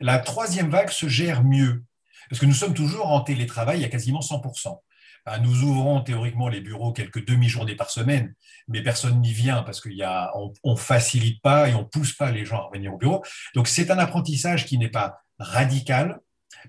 La 0.00 0.18
troisième 0.18 0.70
vague 0.70 0.88
se 0.88 1.06
gère 1.06 1.44
mieux 1.44 1.84
parce 2.30 2.40
que 2.40 2.46
nous 2.46 2.54
sommes 2.54 2.72
toujours 2.72 3.08
en 3.08 3.20
télétravail 3.20 3.84
à 3.84 3.88
quasiment 3.88 4.20
100%. 4.20 4.80
Bah, 5.26 5.38
nous 5.38 5.64
ouvrons 5.64 6.00
théoriquement 6.00 6.48
les 6.48 6.62
bureaux 6.62 6.94
quelques 6.94 7.26
demi-journées 7.26 7.76
par 7.76 7.90
semaine, 7.90 8.34
mais 8.68 8.82
personne 8.82 9.20
n'y 9.20 9.32
vient 9.32 9.62
parce 9.62 9.82
qu'on 9.82 10.54
ne 10.64 10.76
facilite 10.76 11.42
pas 11.42 11.68
et 11.68 11.74
on 11.74 11.84
pousse 11.84 12.14
pas 12.14 12.30
les 12.30 12.46
gens 12.46 12.56
à 12.56 12.62
revenir 12.62 12.94
au 12.94 12.96
bureau. 12.96 13.22
Donc 13.54 13.68
c'est 13.68 13.90
un 13.90 13.98
apprentissage 13.98 14.64
qui 14.64 14.78
n'est 14.78 14.88
pas 14.88 15.18
radical, 15.38 16.20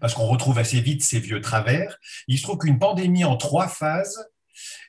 parce 0.01 0.13
qu'on 0.13 0.25
retrouve 0.25 0.59
assez 0.59 0.81
vite 0.81 1.01
ces 1.01 1.19
vieux 1.19 1.39
travers. 1.39 1.97
Il 2.27 2.37
se 2.37 2.43
trouve 2.43 2.57
qu'une 2.57 2.77
pandémie 2.77 3.23
en 3.23 3.37
trois 3.37 3.67
phases 3.67 4.27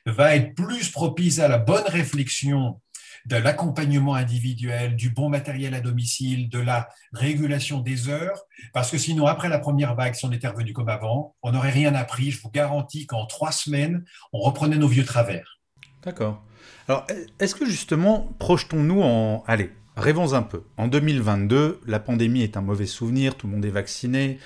va 0.05 0.35
être 0.35 0.55
plus 0.55 0.89
propice 0.89 1.39
à 1.39 1.47
la 1.47 1.57
bonne 1.57 1.87
réflexion 1.87 2.79
de 3.25 3.35
l'accompagnement 3.35 4.15
individuel, 4.15 4.95
du 4.95 5.09
bon 5.09 5.29
matériel 5.29 5.73
à 5.73 5.81
domicile, 5.81 6.49
de 6.49 6.59
la 6.59 6.89
régulation 7.11 7.79
des 7.79 8.09
heures, 8.09 8.41
parce 8.73 8.91
que 8.91 8.97
sinon, 8.97 9.25
après 9.25 9.49
la 9.49 9.59
première 9.59 9.95
vague, 9.95 10.15
si 10.15 10.25
on 10.25 10.31
était 10.31 10.47
revenu 10.47 10.73
comme 10.73 10.89
avant, 10.89 11.35
on 11.43 11.51
n'aurait 11.51 11.71
rien 11.71 11.93
appris. 11.95 12.31
Je 12.31 12.41
vous 12.41 12.49
garantis 12.49 13.07
qu'en 13.07 13.25
trois 13.25 13.51
semaines, 13.51 14.03
on 14.33 14.39
reprenait 14.39 14.77
nos 14.77 14.87
vieux 14.87 15.05
travers. 15.05 15.59
D'accord. 16.03 16.43
Alors, 16.87 17.05
est-ce 17.39 17.55
que 17.55 17.65
justement, 17.65 18.33
projetons-nous 18.39 19.01
en... 19.01 19.43
Allez, 19.47 19.71
rêvons 19.95 20.33
un 20.33 20.41
peu. 20.41 20.63
En 20.77 20.87
2022, 20.87 21.81
la 21.85 21.99
pandémie 21.99 22.41
est 22.41 22.57
un 22.57 22.61
mauvais 22.61 22.85
souvenir, 22.85 23.35
tout 23.35 23.47
le 23.47 23.53
monde 23.53 23.65
est 23.65 23.69
vacciné, 23.69 24.39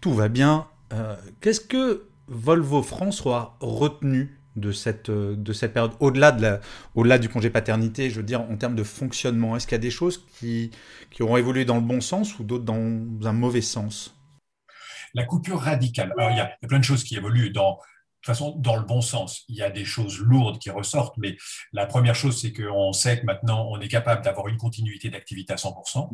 tout 0.00 0.12
va 0.12 0.28
bien. 0.28 0.66
Euh, 0.92 1.16
qu'est-ce 1.40 1.60
que 1.60 2.08
Volvo 2.26 2.82
France 2.82 3.24
aura 3.24 3.56
retenu 3.60 4.37
de 4.60 4.72
cette, 4.72 5.08
euh, 5.10 5.34
de 5.36 5.52
cette 5.52 5.72
période, 5.72 5.92
au-delà, 6.00 6.32
de 6.32 6.58
au-delà 6.94 7.18
du 7.18 7.28
congé 7.28 7.50
paternité, 7.50 8.10
je 8.10 8.16
veux 8.16 8.22
dire, 8.22 8.40
en 8.42 8.56
termes 8.56 8.74
de 8.74 8.82
fonctionnement 8.82 9.56
Est-ce 9.56 9.66
qu'il 9.66 9.74
y 9.74 9.80
a 9.80 9.82
des 9.82 9.90
choses 9.90 10.24
qui, 10.38 10.70
qui 11.10 11.22
auront 11.22 11.36
évolué 11.36 11.64
dans 11.64 11.76
le 11.76 11.82
bon 11.82 12.00
sens 12.00 12.38
ou 12.38 12.44
d'autres 12.44 12.64
dans 12.64 12.76
un 12.76 13.32
mauvais 13.32 13.60
sens? 13.60 14.14
La 15.14 15.24
coupure 15.24 15.60
radicale. 15.60 16.12
Alors, 16.18 16.30
il 16.30 16.36
y, 16.36 16.40
a, 16.40 16.50
plein 16.66 16.78
de 16.78 16.84
choses 16.84 17.02
qui 17.04 17.16
évoluent 17.16 17.50
dans, 17.50 17.78
toute 18.22 18.26
façon, 18.26 18.56
dans 18.58 18.76
le 18.76 18.82
bon 18.82 19.00
sens, 19.00 19.44
il 19.48 19.56
y 19.56 19.62
a 19.62 19.70
des 19.70 19.84
choses 19.84 20.18
lourdes 20.18 20.58
qui 20.58 20.70
ressortent, 20.70 21.16
mais 21.18 21.36
la 21.72 21.86
première 21.86 22.14
chose, 22.14 22.40
c'est 22.40 22.52
qu'on 22.52 22.92
sait 22.92 23.20
que 23.20 23.26
maintenant, 23.26 23.68
on 23.70 23.80
est 23.80 23.88
capable 23.88 24.22
d'avoir 24.22 24.48
une 24.48 24.56
continuité 24.56 25.08
d'activité 25.08 25.52
à 25.52 25.56
100%. 25.56 26.10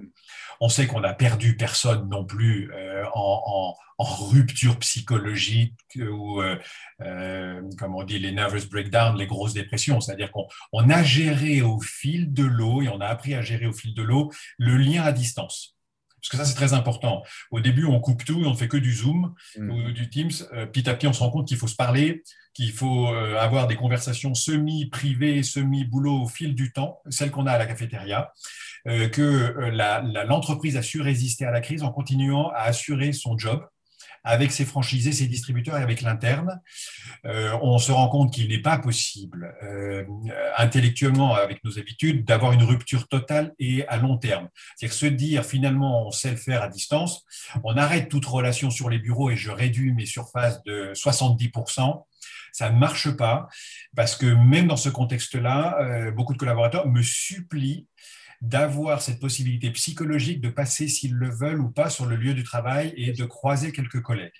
On 0.60 0.68
sait 0.68 0.86
qu'on 0.86 1.00
n'a 1.00 1.14
perdu 1.14 1.56
personne 1.56 2.08
non 2.08 2.24
plus 2.24 2.72
euh, 2.72 3.04
en, 3.14 3.74
rupture 3.98 4.78
psychologique 4.80 5.78
ou, 5.96 6.42
euh, 6.42 6.58
euh, 7.00 7.62
comme 7.78 7.94
on 7.94 8.02
dit, 8.02 8.18
les 8.18 8.32
nervous 8.32 8.68
breakdowns, 8.68 9.16
les 9.16 9.26
grosses 9.26 9.54
dépressions. 9.54 10.00
C'est-à-dire 10.00 10.30
qu'on 10.32 10.90
a 10.90 11.02
géré 11.02 11.62
au 11.62 11.80
fil 11.80 12.32
de 12.32 12.44
l'eau 12.44 12.82
et 12.82 12.88
on 12.88 13.00
a 13.00 13.06
appris 13.06 13.34
à 13.34 13.42
gérer 13.42 13.66
au 13.66 13.72
fil 13.72 13.94
de 13.94 14.02
l'eau 14.02 14.30
le 14.58 14.76
lien 14.76 15.02
à 15.04 15.12
distance. 15.12 15.74
Parce 16.24 16.30
que 16.30 16.36
ça, 16.38 16.44
c'est 16.50 16.56
très 16.56 16.72
important. 16.72 17.22
Au 17.50 17.60
début, 17.60 17.84
on 17.84 18.00
coupe 18.00 18.24
tout, 18.24 18.42
on 18.46 18.50
ne 18.50 18.56
fait 18.56 18.68
que 18.68 18.78
du 18.78 18.94
Zoom 18.94 19.34
mm. 19.58 19.70
ou 19.70 19.92
du 19.92 20.08
Teams. 20.08 20.30
Euh, 20.54 20.64
petit 20.64 20.88
à 20.88 20.94
petit, 20.94 21.06
on 21.06 21.12
se 21.12 21.20
rend 21.20 21.30
compte 21.30 21.46
qu'il 21.46 21.58
faut 21.58 21.66
se 21.66 21.76
parler, 21.76 22.22
qu'il 22.54 22.72
faut 22.72 23.08
euh, 23.08 23.38
avoir 23.38 23.66
des 23.66 23.76
conversations 23.76 24.32
semi-privées, 24.34 25.42
semi-boulot 25.42 26.22
au 26.22 26.26
fil 26.26 26.54
du 26.54 26.72
temps, 26.72 27.00
celles 27.10 27.30
qu'on 27.30 27.46
a 27.46 27.52
à 27.52 27.58
la 27.58 27.66
cafétéria, 27.66 28.32
euh, 28.88 29.08
que 29.08 29.54
l'entreprise 30.26 30.78
a 30.78 30.82
su 30.82 31.02
résister 31.02 31.44
à 31.44 31.50
la 31.50 31.60
crise 31.60 31.82
en 31.82 31.92
continuant 31.92 32.50
à 32.54 32.62
assurer 32.62 33.12
son 33.12 33.36
job 33.36 33.62
avec 34.24 34.52
ses 34.52 34.64
franchisés, 34.64 35.12
ses 35.12 35.26
distributeurs 35.26 35.76
et 35.76 35.82
avec 35.82 36.00
l'interne, 36.00 36.60
euh, 37.26 37.56
on 37.62 37.78
se 37.78 37.92
rend 37.92 38.08
compte 38.08 38.32
qu'il 38.32 38.48
n'est 38.48 38.62
pas 38.62 38.78
possible 38.78 39.54
euh, 39.62 40.04
intellectuellement 40.56 41.34
avec 41.34 41.62
nos 41.62 41.78
habitudes 41.78 42.24
d'avoir 42.24 42.52
une 42.52 42.62
rupture 42.62 43.06
totale 43.06 43.54
et 43.58 43.86
à 43.86 43.98
long 43.98 44.16
terme. 44.16 44.48
C'est-à-dire 44.76 44.96
se 44.96 45.06
dire 45.06 45.44
finalement 45.44 46.06
on 46.06 46.10
sait 46.10 46.30
le 46.30 46.36
faire 46.36 46.62
à 46.62 46.68
distance, 46.68 47.24
on 47.62 47.76
arrête 47.76 48.08
toute 48.08 48.24
relation 48.24 48.70
sur 48.70 48.88
les 48.88 48.98
bureaux 48.98 49.30
et 49.30 49.36
je 49.36 49.50
réduis 49.50 49.92
mes 49.92 50.06
surfaces 50.06 50.62
de 50.64 50.92
70%. 50.94 52.02
Ça 52.52 52.70
ne 52.70 52.78
marche 52.78 53.10
pas 53.10 53.48
parce 53.94 54.16
que 54.16 54.26
même 54.26 54.68
dans 54.68 54.76
ce 54.76 54.88
contexte-là, 54.88 55.76
euh, 55.80 56.10
beaucoup 56.12 56.32
de 56.32 56.38
collaborateurs 56.38 56.88
me 56.88 57.02
supplient 57.02 57.88
d'avoir 58.44 59.00
cette 59.00 59.20
possibilité 59.20 59.70
psychologique 59.70 60.40
de 60.40 60.50
passer, 60.50 60.88
s'ils 60.88 61.14
le 61.14 61.30
veulent 61.30 61.60
ou 61.60 61.70
pas, 61.70 61.90
sur 61.90 62.06
le 62.06 62.16
lieu 62.16 62.34
du 62.34 62.42
travail 62.42 62.92
et 62.96 63.12
de 63.12 63.24
croiser 63.24 63.72
quelques 63.72 64.02
collègues. 64.02 64.32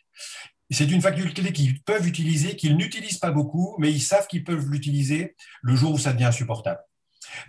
C'est 0.71 0.91
une 0.91 1.01
faculté 1.01 1.53
qu'ils 1.53 1.83
peuvent 1.83 2.07
utiliser, 2.07 2.57
qu'ils 2.57 2.77
n'utilisent 2.77 3.19
pas 3.19 3.31
beaucoup, 3.31 3.77
mais 3.79 3.91
ils 3.91 4.01
savent 4.01 4.27
qu'ils 4.27 4.45
peuvent 4.45 4.69
l'utiliser 4.69 5.37
le 5.63 5.77
jour 5.77 5.93
où 5.93 5.99
ça 5.99 6.13
devient 6.13 6.25
insupportable. 6.25 6.81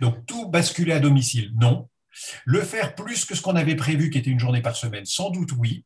Donc 0.00 0.26
tout 0.26 0.48
basculer 0.48 0.92
à 0.92 1.00
domicile, 1.00 1.52
non. 1.56 1.88
Le 2.44 2.62
faire 2.62 2.94
plus 2.94 3.24
que 3.24 3.34
ce 3.34 3.42
qu'on 3.42 3.56
avait 3.56 3.76
prévu, 3.76 4.10
qui 4.10 4.18
était 4.18 4.30
une 4.30 4.40
journée 4.40 4.62
par 4.62 4.76
semaine, 4.76 5.04
sans 5.04 5.30
doute 5.30 5.52
oui. 5.58 5.84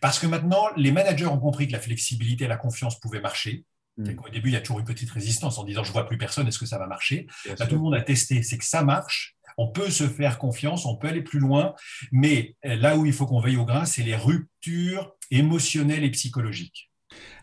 Parce 0.00 0.18
que 0.18 0.26
maintenant, 0.26 0.68
les 0.76 0.92
managers 0.92 1.26
ont 1.26 1.38
compris 1.38 1.66
que 1.66 1.72
la 1.72 1.80
flexibilité 1.80 2.44
et 2.44 2.48
la 2.48 2.56
confiance 2.56 3.00
pouvaient 3.00 3.20
marcher. 3.20 3.64
Mm. 3.96 4.10
Au 4.24 4.28
début, 4.28 4.50
il 4.50 4.52
y 4.52 4.56
a 4.56 4.60
toujours 4.60 4.80
une 4.80 4.86
petite 4.86 5.10
résistance 5.10 5.58
en 5.58 5.64
disant 5.64 5.82
je 5.82 5.92
vois 5.92 6.06
plus 6.06 6.18
personne, 6.18 6.46
est-ce 6.46 6.58
que 6.58 6.66
ça 6.66 6.78
va 6.78 6.86
marcher? 6.86 7.26
Là, 7.58 7.66
tout 7.66 7.76
le 7.76 7.80
monde 7.80 7.94
a 7.94 8.02
testé, 8.02 8.42
c'est 8.42 8.58
que 8.58 8.64
ça 8.64 8.82
marche 8.84 9.35
on 9.56 9.68
peut 9.68 9.90
se 9.90 10.04
faire 10.04 10.38
confiance, 10.38 10.86
on 10.86 10.96
peut 10.96 11.08
aller 11.08 11.22
plus 11.22 11.38
loin, 11.38 11.74
mais 12.12 12.56
euh, 12.64 12.76
là 12.76 12.96
où 12.96 13.06
il 13.06 13.12
faut 13.12 13.26
qu'on 13.26 13.40
veille 13.40 13.56
au 13.56 13.64
grain, 13.64 13.84
c'est 13.84 14.02
les 14.02 14.16
ruptures 14.16 15.14
émotionnelles 15.30 16.04
et 16.04 16.10
psychologiques. 16.10 16.90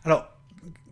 Alors, 0.03 0.27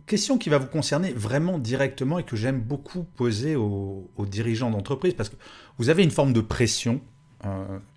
question 0.06 0.38
qui 0.38 0.48
va 0.48 0.58
vous 0.58 0.66
concerner 0.66 1.12
vraiment 1.12 1.58
directement 1.58 2.18
et 2.18 2.24
que 2.24 2.36
j'aime 2.36 2.60
beaucoup 2.60 3.04
poser 3.04 3.56
aux, 3.56 4.10
aux 4.16 4.26
dirigeants 4.26 4.70
d'entreprise, 4.70 5.14
parce 5.14 5.28
que 5.28 5.36
vous 5.78 5.88
avez 5.88 6.02
une 6.02 6.10
forme 6.10 6.32
de 6.32 6.40
pression 6.40 7.00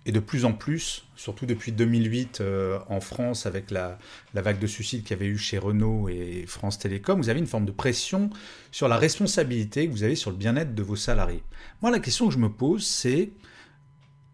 et 0.04 0.12
de 0.12 0.18
plus 0.18 0.44
en 0.44 0.52
plus, 0.52 1.04
surtout 1.14 1.46
depuis 1.46 1.70
2008 1.70 2.40
euh, 2.40 2.80
en 2.88 3.00
France 3.00 3.46
avec 3.46 3.70
la, 3.70 3.98
vague 4.34 4.58
de 4.58 4.66
suicides 4.66 5.02
qu'il 5.02 5.10
y 5.10 5.20
avait 5.20 5.26
eu 5.26 5.38
chez 5.38 5.58
Renault 5.58 6.08
et 6.08 6.44
France 6.48 6.78
Télécom, 6.78 7.20
vous 7.20 7.28
avez 7.28 7.38
une 7.38 7.46
forme 7.46 7.64
de 7.64 7.70
pression 7.70 8.30
sur 8.72 8.88
la 8.88 8.96
responsabilité 8.96 9.86
que 9.86 9.92
vous 9.92 10.02
avez 10.02 10.16
sur 10.16 10.30
le 10.30 10.36
bien-être 10.36 10.74
de 10.74 10.82
vos 10.82 10.96
salariés. 10.96 11.42
Moi, 11.80 11.90
la 11.92 12.00
question 12.00 12.26
que 12.26 12.34
je 12.34 12.38
me 12.38 12.48
pose, 12.48 12.84
c'est, 12.84 13.30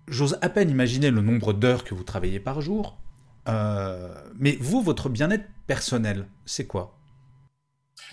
j'ose 0.09 0.39
à 0.41 0.49
peine 0.49 0.71
imaginer 0.71 1.11
le 1.11 1.21
nombre 1.21 1.53
d'heures 1.53 1.85
que 1.85 1.95
vous 1.95 2.05
travaillez 2.05 2.41
par 2.41 2.63
jour, 2.63 2.97
euh, 3.49 4.15
mais 4.39 4.57
vous, 4.61 4.81
votre 4.81 5.11
bien-être 5.11 5.47
personnel, 5.67 6.27
c'est 6.47 6.67
quoi? 6.67 6.97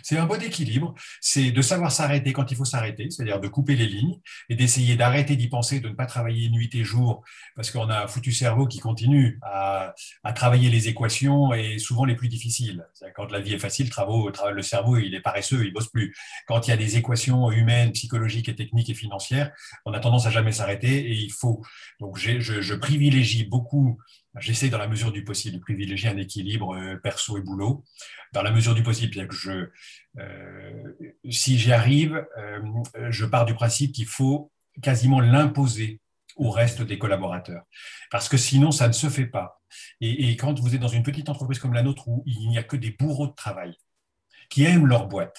C'est 0.04 0.18
un 0.18 0.26
bon 0.26 0.42
équilibre, 0.42 0.94
c'est 1.22 1.52
de 1.52 1.62
savoir 1.62 1.92
s'arrêter 1.92 2.34
quand 2.34 2.52
il 2.52 2.58
faut 2.58 2.66
s'arrêter, 2.66 3.10
c'est-à-dire 3.10 3.40
de 3.40 3.48
couper 3.48 3.76
les 3.76 3.88
lignes 3.88 4.20
et 4.50 4.56
d'essayer 4.56 4.96
d'arrêter 4.96 5.36
d'y 5.36 5.48
penser, 5.48 5.80
de 5.80 5.90
ne 5.90 5.94
pas 5.94 6.06
travailler 6.06 6.50
nuit 6.50 6.70
et 6.74 6.84
jour, 6.84 7.24
parce 7.56 7.72
qu'on 7.72 7.90
a 7.90 8.04
un 8.04 8.08
foutu 8.08 8.32
cerveau 8.32 8.68
qui 8.68 8.80
continue 8.80 9.40
à, 9.44 9.94
travailler 10.36 10.70
les 10.70 10.88
équations 10.88 11.54
et 11.54 11.80
souvent 11.80 12.06
les 12.06 12.16
plus 12.16 12.30
difficiles. 12.30 12.86
Quand 13.16 13.32
la 13.32 13.40
vie 13.40 13.54
est 13.54 13.60
facile, 13.60 13.90
le 13.90 14.62
cerveau 14.62 14.98
il 14.98 15.16
est 15.16 15.22
paresseux, 15.22 15.66
il 15.66 15.74
bosse 15.74 15.90
plus. 15.90 16.16
Quand 16.48 16.68
il 16.68 16.70
y 16.70 16.74
a 16.74 16.78
des 16.78 16.98
équations 16.98 17.52
humaines, 17.52 17.92
psychologiques 17.92 18.48
et 18.48 18.56
techniques 18.56 18.90
et 18.90 18.94
financières, 18.94 19.52
on 19.86 19.94
a 19.94 20.00
tendance 20.00 20.28
à 20.28 20.30
jamais 20.30 20.52
s'arrêter 20.52 21.10
et 21.10 21.14
il 21.14 21.32
faut. 21.32 21.62
Donc 22.00 22.18
je, 22.18 22.40
je 22.40 22.74
privilégie 22.76 23.44
beaucoup 23.44 24.00
J'essaie 24.38 24.70
dans 24.70 24.78
la 24.78 24.88
mesure 24.88 25.12
du 25.12 25.24
possible 25.24 25.58
de 25.58 25.62
privilégier 25.62 26.10
un 26.10 26.18
équilibre 26.18 26.76
euh, 26.76 26.98
perso 26.98 27.38
et 27.38 27.42
boulot. 27.42 27.84
Dans 28.32 28.44
la 28.44 28.52
mesure 28.52 28.76
du 28.76 28.84
possible, 28.84 29.28
que 29.28 29.72
euh, 30.20 30.84
si 31.30 31.58
j'y 31.58 31.72
arrive, 31.72 32.26
euh, 32.38 32.62
je 33.10 33.26
pars 33.26 33.46
du 33.46 33.56
principe 33.56 33.92
qu'il 33.92 34.06
faut 34.06 34.52
quasiment 34.84 35.20
l'imposer 35.20 36.00
au 36.36 36.52
reste 36.52 36.84
des 36.84 37.00
collaborateurs. 37.00 37.64
Parce 38.12 38.30
que 38.30 38.38
sinon, 38.38 38.72
ça 38.72 38.88
ne 38.88 38.94
se 38.94 39.10
fait 39.10 39.26
pas. 39.26 39.62
Et, 40.00 40.30
et, 40.30 40.38
quand 40.38 40.60
vous 40.60 40.76
êtes 40.76 40.82
dans 40.82 40.88
une 40.88 41.04
petite 41.04 41.30
entreprise 41.30 41.60
comme 41.60 41.74
la 41.74 41.84
nôtre 41.84 42.08
où 42.08 42.24
il 42.26 42.48
n'y 42.50 42.58
a 42.58 42.64
que 42.64 42.78
des 42.78 42.92
bourreaux 42.92 43.28
de 43.28 43.36
travail 43.36 43.76
qui 44.50 44.64
aiment 44.64 44.86
leur 44.86 45.08
boîte, 45.08 45.38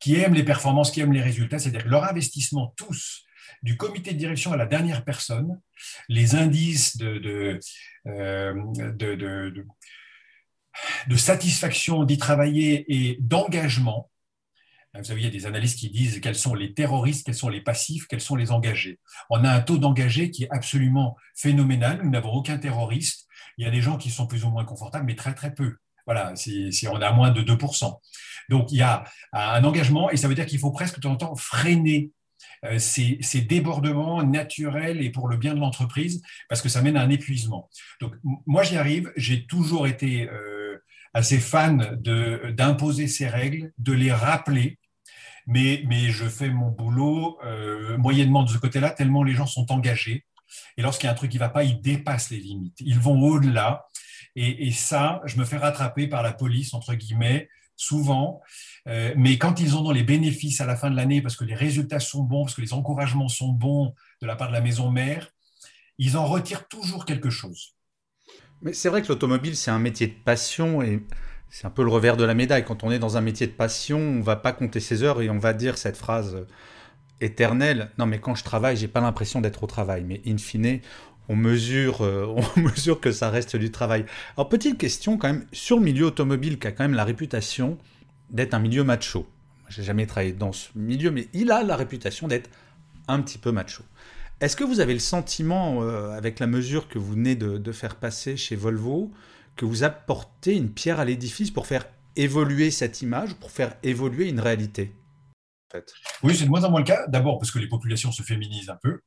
qui 0.00 0.16
aiment 0.16 0.34
les 0.34 0.44
performances, 0.44 0.90
qui 0.90 1.00
aiment 1.00 1.12
les 1.12 1.22
résultats, 1.22 1.58
c'est-à-dire 1.58 1.86
leur 1.86 2.04
investissement 2.04 2.74
tous 2.76 3.24
du 3.62 3.76
comité 3.76 4.12
de 4.12 4.18
direction 4.18 4.52
à 4.52 4.56
la 4.56 4.66
dernière 4.66 5.04
personne, 5.04 5.60
les 6.08 6.34
indices 6.34 6.96
de, 6.96 7.60
euh, 8.06 8.54
de, 8.94 9.64
satisfaction 11.16 12.04
d'y 12.04 12.18
travailler 12.18 12.84
et 12.88 13.18
d'engagement 13.20 14.10
Vous 14.94 15.04
savez, 15.04 15.20
il 15.20 15.24
y 15.24 15.28
a 15.28 15.30
des 15.30 15.46
analystes 15.46 15.78
qui 15.78 15.90
disent 15.90 16.20
quels 16.20 16.36
sont 16.36 16.54
les 16.54 16.72
terroristes, 16.72 17.26
quels 17.26 17.34
sont 17.34 17.48
les 17.48 17.60
passifs, 17.60 18.06
quels 18.06 18.20
sont 18.20 18.36
les 18.36 18.50
engagés. 18.50 18.98
On 19.28 19.44
a 19.44 19.50
un 19.50 19.60
taux 19.60 19.78
d'engagés 19.78 20.30
qui 20.30 20.44
est 20.44 20.50
absolument 20.50 21.16
phénoménal. 21.36 22.00
Nous 22.02 22.10
n'avons 22.10 22.32
aucun 22.32 22.58
terroriste. 22.58 23.26
Il 23.58 23.64
y 23.64 23.68
a 23.68 23.70
des 23.70 23.82
gens 23.82 23.98
qui 23.98 24.10
sont 24.10 24.26
plus 24.26 24.44
ou 24.44 24.50
moins 24.50 24.64
confortables, 24.64 25.04
mais 25.04 25.16
très 25.16 25.34
très 25.34 25.54
peu. 25.54 25.76
Voilà, 26.06 26.34
si, 26.34 26.88
on 26.90 27.00
a 27.00 27.12
moins 27.12 27.30
de 27.30 27.42
2%. 27.42 28.00
Donc 28.48 28.72
il 28.72 28.78
y 28.78 28.82
a 28.82 29.04
un 29.32 29.62
engagement 29.62 30.10
et 30.10 30.16
ça 30.16 30.28
veut 30.28 30.34
dire 30.34 30.46
qu'il 30.46 30.58
faut 30.58 30.72
presque 30.72 30.96
de 30.96 31.02
temps 31.02 31.12
en 31.12 31.16
temps 31.16 31.36
freiner 31.36 32.10
euh, 32.66 32.78
ces, 32.78 33.18
débordements 33.48 34.22
naturels 34.22 35.02
et 35.02 35.10
pour 35.10 35.28
le 35.28 35.36
bien 35.36 35.54
de 35.54 35.60
l'entreprise 35.60 36.22
parce 36.48 36.60
que 36.60 36.68
ça 36.68 36.82
mène 36.82 36.96
à 36.96 37.02
un 37.02 37.10
épuisement. 37.10 37.70
Donc 38.00 38.14
moi 38.46 38.62
j'y 38.62 38.76
arrive, 38.76 39.10
j'ai 39.16 39.46
toujours 39.46 39.86
été 39.86 40.28
euh, 40.28 40.76
assez 41.14 41.38
fan 41.38 41.96
d'imposer 42.52 43.06
ces 43.06 43.28
règles, 43.28 43.72
de 43.78 43.92
les 43.92 44.12
rappeler. 44.12 44.78
Mais, 45.46 45.82
mais 45.88 46.10
je 46.10 46.28
fais 46.28 46.50
mon 46.50 46.70
boulot 46.70 47.38
euh, 47.44 47.96
moyennement 47.96 48.42
de 48.42 48.50
ce 48.50 48.58
côté-là, 48.58 48.90
tellement 48.90 49.24
les 49.24 49.32
gens 49.32 49.46
sont 49.46 49.72
engagés. 49.72 50.26
Et 50.76 50.82
lorsqu'il 50.82 51.06
y 51.06 51.08
a 51.08 51.12
un 51.12 51.16
truc 51.16 51.30
qui 51.30 51.38
ne 51.38 51.40
va 51.40 51.48
pas, 51.48 51.64
ils 51.64 51.80
dépassent 51.80 52.30
les 52.30 52.38
limites. 52.38 52.78
Ils 52.80 52.98
vont 52.98 53.20
au-delà. 53.22 53.86
Et, 54.36 54.70
ça, 54.70 55.20
je 55.24 55.36
me 55.38 55.44
fais 55.44 55.56
rattraper 55.56 56.06
par 56.06 56.22
la 56.22 56.32
police, 56.32 56.72
entre 56.72 56.94
guillemets, 56.94 57.48
souvent. 57.80 58.42
Euh, 58.88 59.14
mais 59.16 59.38
quand 59.38 59.58
ils 59.60 59.74
en 59.74 59.86
ont 59.86 59.90
les 59.90 60.02
bénéfices 60.02 60.60
à 60.60 60.66
la 60.66 60.76
fin 60.76 60.90
de 60.90 60.96
l'année, 60.96 61.22
parce 61.22 61.36
que 61.36 61.44
les 61.44 61.54
résultats 61.54 62.00
sont 62.00 62.22
bons, 62.22 62.44
parce 62.44 62.54
que 62.54 62.60
les 62.60 62.74
encouragements 62.74 63.28
sont 63.28 63.48
bons 63.48 63.94
de 64.20 64.26
la 64.26 64.36
part 64.36 64.48
de 64.48 64.52
la 64.52 64.60
maison 64.60 64.90
mère, 64.90 65.30
ils 65.98 66.16
en 66.16 66.26
retirent 66.26 66.68
toujours 66.68 67.06
quelque 67.06 67.30
chose. 67.30 67.74
Mais 68.62 68.74
c'est 68.74 68.90
vrai 68.90 69.00
que 69.00 69.08
l'automobile, 69.08 69.56
c'est 69.56 69.70
un 69.70 69.78
métier 69.78 70.06
de 70.08 70.14
passion 70.24 70.82
et 70.82 71.02
c'est 71.48 71.66
un 71.66 71.70
peu 71.70 71.82
le 71.82 71.90
revers 71.90 72.18
de 72.18 72.24
la 72.24 72.34
médaille. 72.34 72.64
Quand 72.64 72.84
on 72.84 72.90
est 72.90 72.98
dans 72.98 73.16
un 73.16 73.22
métier 73.22 73.46
de 73.46 73.52
passion, 73.52 73.98
on 73.98 74.20
va 74.20 74.36
pas 74.36 74.52
compter 74.52 74.80
ses 74.80 75.02
heures 75.02 75.22
et 75.22 75.30
on 75.30 75.38
va 75.38 75.54
dire 75.54 75.78
cette 75.78 75.96
phrase 75.96 76.46
éternelle. 77.22 77.90
Non, 77.98 78.04
mais 78.04 78.20
quand 78.20 78.34
je 78.34 78.44
travaille, 78.44 78.76
j'ai 78.76 78.88
pas 78.88 79.00
l'impression 79.00 79.40
d'être 79.40 79.62
au 79.62 79.66
travail. 79.66 80.04
Mais 80.04 80.20
in 80.26 80.36
fine, 80.36 80.80
on 81.30 81.36
mesure, 81.36 82.02
euh, 82.02 82.26
on 82.56 82.60
mesure 82.60 83.00
que 83.00 83.12
ça 83.12 83.30
reste 83.30 83.56
du 83.56 83.70
travail. 83.70 84.04
Alors, 84.36 84.48
petite 84.48 84.76
question 84.76 85.16
quand 85.16 85.28
même, 85.28 85.46
sur 85.52 85.78
le 85.78 85.84
milieu 85.84 86.06
automobile 86.06 86.58
qui 86.58 86.66
a 86.66 86.72
quand 86.72 86.82
même 86.82 86.94
la 86.94 87.04
réputation 87.04 87.78
d'être 88.30 88.52
un 88.52 88.58
milieu 88.58 88.82
macho. 88.82 89.26
J'ai 89.68 89.84
jamais 89.84 90.06
travaillé 90.06 90.32
dans 90.32 90.52
ce 90.52 90.70
milieu, 90.74 91.12
mais 91.12 91.28
il 91.32 91.52
a 91.52 91.62
la 91.62 91.76
réputation 91.76 92.26
d'être 92.26 92.50
un 93.06 93.20
petit 93.22 93.38
peu 93.38 93.52
macho. 93.52 93.84
Est-ce 94.40 94.56
que 94.56 94.64
vous 94.64 94.80
avez 94.80 94.92
le 94.92 95.00
sentiment, 95.00 95.82
euh, 95.82 96.10
avec 96.10 96.40
la 96.40 96.48
mesure 96.48 96.88
que 96.88 96.98
vous 96.98 97.12
venez 97.12 97.36
de, 97.36 97.72
faire 97.72 97.94
passer 97.94 98.36
chez 98.36 98.56
Volvo, 98.56 99.12
que 99.54 99.64
vous 99.64 99.84
apportez 99.84 100.56
une 100.56 100.70
pierre 100.70 100.98
à 100.98 101.04
l'édifice 101.04 101.52
pour 101.52 101.68
faire 101.68 101.86
évoluer 102.16 102.72
cette 102.72 103.02
image, 103.02 103.34
pour 103.34 103.52
faire 103.52 103.76
évoluer 103.84 104.28
une 104.28 104.40
réalité? 104.40 104.92
Oui, 106.22 106.34
c'est 106.36 106.44
de 106.44 106.50
moins 106.50 106.64
en 106.64 106.70
moins 106.70 106.80
le 106.80 106.86
cas. 106.86 107.06
D'abord 107.08 107.38
parce 107.38 107.50
que 107.50 107.58
les 107.58 107.68
populations 107.68 108.12
se 108.12 108.22
féminisent 108.22 108.70
un 108.70 108.78
peu. 108.82 109.00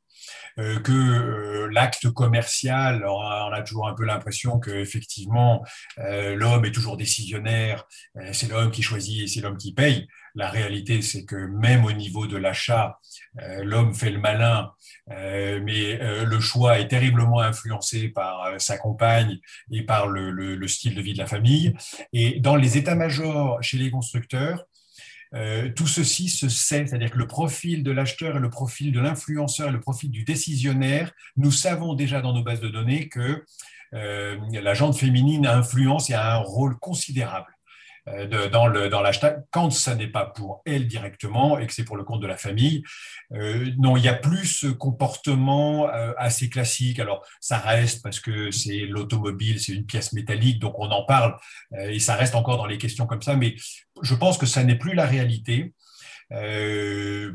Euh, 0.59 0.79
que 0.79 0.91
euh, 0.91 1.69
l'acte 1.71 2.09
commercial, 2.11 3.05
on 3.07 3.19
a, 3.19 3.61
toujours 3.63 3.87
un 3.87 3.93
peu 3.93 4.05
l'impression 4.05 4.59
que 4.59 4.71
effectivement 4.71 5.63
euh, 5.99 6.35
l'homme 6.35 6.65
est 6.65 6.71
toujours 6.71 6.97
décisionnaire, 6.97 7.85
c'est 8.33 8.49
l'homme 8.49 8.71
qui 8.71 8.81
choisit 8.81 9.23
et 9.23 9.27
c'est 9.27 9.41
l'homme 9.41 9.57
qui 9.57 9.73
paye. 9.73 10.07
La 10.35 10.49
réalité, 10.49 11.01
c'est 11.01 11.25
que 11.25 11.35
même 11.35 11.85
au 11.85 11.91
niveau 11.91 12.25
de 12.27 12.37
l'achat, 12.37 12.99
l'homme 13.61 13.93
fait 13.93 14.09
le 14.09 14.19
malin, 14.19 14.71
mais 15.07 15.99
le 16.25 16.39
choix 16.39 16.79
est 16.79 16.87
terriblement 16.87 17.39
influencé 17.39 18.09
par 18.09 18.59
sa 18.59 18.77
compagne 18.77 19.37
et 19.71 19.83
par 19.83 20.07
le, 20.07 20.31
le, 20.31 20.67
style 20.67 20.95
de 20.95 21.01
vie 21.01 21.13
de 21.13 21.19
la 21.19 21.27
famille. 21.27 21.75
Et 22.13 22.39
dans 22.39 22.55
les 22.55 22.77
états-majors 22.77 23.61
chez 23.61 23.77
les 23.77 23.91
constructeurs, 23.91 24.65
euh, 25.35 25.69
tout 25.69 25.87
ceci 25.87 26.29
se 26.29 26.47
sait, 26.47 26.85
c'est-à-dire 26.85 27.09
que 27.09 27.17
le 27.17 27.27
profil 27.27 27.83
de 27.83 27.91
l'acheteur 27.91 28.37
et 28.37 28.39
le 28.39 28.49
profil 28.49 28.91
de 28.91 28.99
l'influenceur 28.99 29.69
et 29.69 29.71
le 29.71 29.79
profil 29.79 30.11
du 30.11 30.23
décisionnaire, 30.23 31.11
nous 31.37 31.51
savons 31.51 31.95
déjà 31.95 32.21
dans 32.21 32.33
nos 32.33 32.43
bases 32.43 32.61
de 32.61 32.69
données 32.69 33.09
que 33.09 33.43
euh, 33.93 34.37
la 34.51 34.73
jante 34.73 34.95
féminine 34.95 35.47
influence 35.47 36.09
et 36.09 36.13
a 36.13 36.35
un 36.35 36.39
rôle 36.39 36.77
considérable. 36.77 37.47
Euh, 38.09 38.49
dans, 38.49 38.67
le, 38.67 38.89
dans 38.89 39.01
l'achat, 39.01 39.37
quand 39.51 39.69
ça 39.71 39.95
n'est 39.95 40.07
pas 40.07 40.25
pour 40.25 40.61
elle 40.65 40.87
directement 40.87 41.57
et 41.57 41.67
que 41.67 41.73
c'est 41.73 41.85
pour 41.85 41.95
le 41.95 42.03
compte 42.03 42.21
de 42.21 42.27
la 42.27 42.35
famille. 42.35 42.83
Euh, 43.33 43.71
non, 43.77 43.95
il 43.95 44.03
y 44.03 44.09
a 44.09 44.13
plus 44.13 44.45
ce 44.45 44.67
comportement 44.67 45.87
euh, 45.89 46.11
assez 46.17 46.49
classique. 46.49 46.99
Alors, 46.99 47.25
ça 47.39 47.57
reste 47.57 48.03
parce 48.03 48.19
que 48.19 48.51
c'est 48.51 48.85
l'automobile, 48.87 49.59
c'est 49.59 49.73
une 49.73 49.85
pièce 49.85 50.11
métallique, 50.11 50.59
donc 50.59 50.77
on 50.79 50.91
en 50.91 51.05
parle 51.05 51.37
et 51.77 51.99
ça 51.99 52.15
reste 52.15 52.35
encore 52.35 52.57
dans 52.57 52.65
les 52.65 52.77
questions 52.77 53.05
comme 53.05 53.21
ça, 53.21 53.35
mais 53.35 53.55
je 54.01 54.15
pense 54.15 54.37
que 54.37 54.45
ça 54.45 54.63
n'est 54.63 54.77
plus 54.77 54.93
la 54.93 55.05
réalité. 55.05 55.73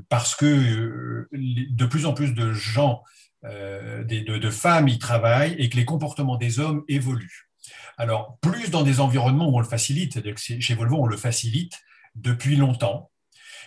parce 0.09 0.35
que 0.35 1.29
de 1.33 1.87
plus 1.87 2.07
en 2.07 2.13
plus 2.15 2.35
de 2.35 2.53
gens, 2.53 3.03
de, 3.43 4.39
de 4.39 4.51
femmes 4.51 4.89
y 4.89 4.99
travaillent 4.99 5.55
et 5.59 5.69
que 5.69 5.77
les 5.77 5.85
comportements 5.85 6.37
des 6.37 6.59
hommes 6.61 6.85
évoluent. 6.89 7.48
Alors, 7.97 8.39
plus 8.41 8.71
dans 8.71 8.83
des 8.83 9.01
environnements 9.01 9.49
où 9.49 9.57
on 9.57 9.61
le 9.61 9.67
facilite, 9.67 10.21
chez 10.37 10.75
Volvo, 10.75 10.97
on 10.97 11.07
le 11.07 11.17
facilite 11.17 11.75
depuis 12.15 12.57
longtemps. 12.57 13.11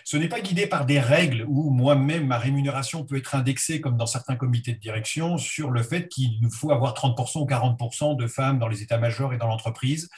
Ce 0.04 0.16
n'est 0.16 0.28
pas 0.28 0.40
guidé 0.40 0.66
par 0.66 0.84
des 0.84 0.98
règles 0.98 1.44
où 1.46 1.70
moi-même, 1.70 2.26
ma 2.26 2.38
rémunération 2.38 3.04
peut 3.04 3.16
être 3.16 3.34
indexée, 3.34 3.80
comme 3.80 3.96
dans 3.96 4.06
certains 4.06 4.36
comités 4.36 4.72
de 4.72 4.80
direction, 4.80 5.38
sur 5.38 5.70
le 5.70 5.82
fait 5.82 6.08
qu'il 6.08 6.40
nous 6.40 6.50
faut 6.50 6.72
avoir 6.72 6.94
30% 6.94 7.42
ou 7.42 7.46
40% 7.46 8.16
de 8.16 8.26
femmes 8.26 8.58
dans 8.58 8.68
les 8.68 8.82
états-majors 8.82 9.32
et 9.32 9.38
dans 9.38 9.46
l'entreprise. 9.46 10.08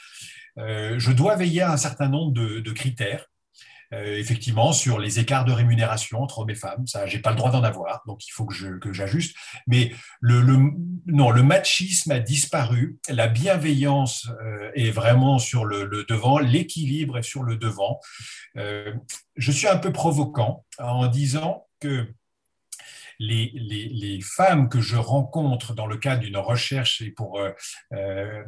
Euh, 0.57 0.95
je 0.97 1.11
dois 1.11 1.35
veiller 1.35 1.61
à 1.61 1.71
un 1.71 1.77
certain 1.77 2.09
nombre 2.09 2.33
de 2.33 2.71
critères 2.71 3.27
euh, 3.95 4.17
effectivement 4.17 4.73
sur 4.73 4.99
les 4.99 5.19
écarts 5.19 5.45
de 5.45 5.51
rémunération 5.51 6.21
entre 6.21 6.39
hommes 6.39 6.49
et 6.49 6.55
femmes. 6.55 6.85
Ça, 6.85 7.05
j'ai 7.05 7.19
pas 7.19 7.31
le 7.31 7.37
droit 7.37 7.51
d'en 7.51 7.63
avoir, 7.63 8.03
donc 8.05 8.27
il 8.27 8.31
faut 8.31 8.45
que, 8.45 8.93
j'ajuste. 8.93 9.35
Mais 9.67 9.93
le, 10.19 10.41
non, 11.05 11.31
le 11.31 11.43
machisme 11.43 12.11
a 12.11 12.19
disparu, 12.19 12.97
la 13.09 13.27
bienveillance 13.27 14.29
euh, 14.41 14.71
est 14.75 14.91
vraiment 14.91 15.39
sur 15.39 15.65
le, 15.65 16.05
devant, 16.07 16.39
l'équilibre 16.39 17.17
est 17.17 17.23
sur 17.23 17.43
le 17.43 17.55
devant. 17.55 17.99
Euh, 18.57 18.93
je 19.35 19.51
suis 19.51 19.67
un 19.67 19.77
peu 19.77 19.91
provocant 19.91 20.65
en 20.77 21.07
disant 21.07 21.67
que 21.79 22.07
les, 23.19 24.19
femmes 24.21 24.69
que 24.69 24.81
je 24.81 24.95
rencontre 24.95 25.73
dans 25.73 25.87
le 25.87 25.97
cadre 25.97 26.21
d'une 26.21 26.37
recherche 26.37 27.01
et 27.01 27.11
pour 27.11 27.39
euh, 27.39 27.51
euh, 27.93 28.43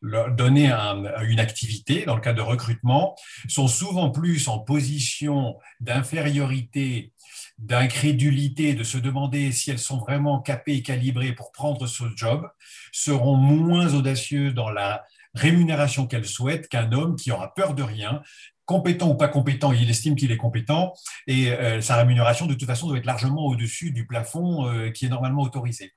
leur 0.00 0.32
donner 0.32 0.70
une 0.70 1.40
activité, 1.40 2.04
dans 2.04 2.14
le 2.14 2.20
cadre 2.20 2.38
de 2.38 2.42
recrutement, 2.42 3.14
sont 3.48 3.68
souvent 3.68 4.10
plus 4.10 4.48
en 4.48 4.58
position 4.58 5.56
d'infériorité 5.80 7.12
d'incrédulité, 7.58 8.74
de 8.74 8.84
se 8.84 8.98
demander 8.98 9.50
si 9.50 9.70
elles 9.70 9.78
sont 9.78 9.98
vraiment 9.98 10.40
capées 10.40 10.74
et 10.74 10.82
calibrées 10.82 11.32
pour 11.32 11.52
prendre 11.52 11.86
ce 11.86 12.04
job, 12.14 12.48
seront 12.92 13.36
moins 13.36 13.94
audacieuses 13.94 14.54
dans 14.54 14.70
la 14.70 15.04
rémunération 15.34 16.06
qu'elles 16.06 16.26
souhaitent 16.26 16.68
qu'un 16.68 16.92
homme 16.92 17.16
qui 17.16 17.30
aura 17.30 17.54
peur 17.54 17.74
de 17.74 17.82
rien, 17.82 18.22
compétent 18.66 19.08
ou 19.08 19.14
pas 19.14 19.28
compétent, 19.28 19.72
il 19.72 19.88
estime 19.88 20.16
qu'il 20.16 20.30
est 20.32 20.36
compétent 20.36 20.92
et 21.26 21.52
euh, 21.52 21.80
sa 21.80 21.96
rémunération 21.96 22.46
de 22.46 22.54
toute 22.54 22.66
façon 22.66 22.88
doit 22.88 22.98
être 22.98 23.06
largement 23.06 23.46
au-dessus 23.46 23.92
du 23.92 24.06
plafond 24.06 24.68
euh, 24.68 24.90
qui 24.90 25.06
est 25.06 25.08
normalement 25.08 25.42
autorisé. 25.42 25.92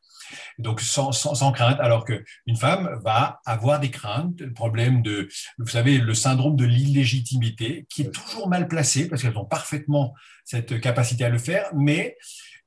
Donc 0.60 0.80
sans, 0.80 1.12
sans, 1.12 1.52
crainte, 1.52 1.80
alors 1.80 2.06
qu'une 2.06 2.56
femme 2.56 3.00
va 3.04 3.42
avoir 3.46 3.80
des 3.80 3.90
craintes, 3.90 4.40
le 4.40 4.54
problème 4.54 5.02
de, 5.02 5.28
vous 5.58 5.68
savez, 5.68 5.98
le 5.98 6.14
syndrome 6.14 6.56
de 6.56 6.66
l'illégitimité, 6.66 7.88
qui 7.90 8.04
est 8.04 8.12
toujours 8.12 8.48
mal 8.48 8.68
placé 8.68 9.08
parce 9.08 9.24
qu'elles 9.24 9.38
ont 9.38 9.46
parfaitement 9.46 10.14
cette 10.46 10.80
capacité 10.80 11.26
à 11.26 11.30
le 11.30 11.40
faire, 11.40 11.72
mais 11.76 12.16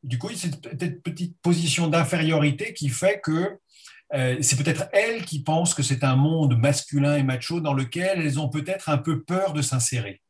du 0.03 0.19
coup, 0.19 0.29
c'est 0.35 0.51
cette 0.81 1.03
petite 1.03 1.37
position 1.43 1.87
d'infériorité 1.87 2.75
qui 2.75 2.89
fait 2.89 3.21
que 3.23 3.59
euh, 4.15 4.37
c'est 4.41 4.63
peut-être 4.63 4.89
elles 4.93 5.25
qui 5.25 5.43
pensent 5.43 5.75
que 5.75 5.83
c'est 5.83 6.05
un 6.05 6.17
monde 6.17 6.59
masculin 6.59 7.17
et 7.17 7.23
macho 7.23 7.61
dans 7.61 7.73
lequel 7.73 8.21
elles 8.21 8.39
ont 8.39 8.49
peut-être 8.49 8.89
un 8.89 8.99
peu 8.99 9.23
peur 9.23 9.53
de 9.53 9.63
s'insérer. 9.63 10.21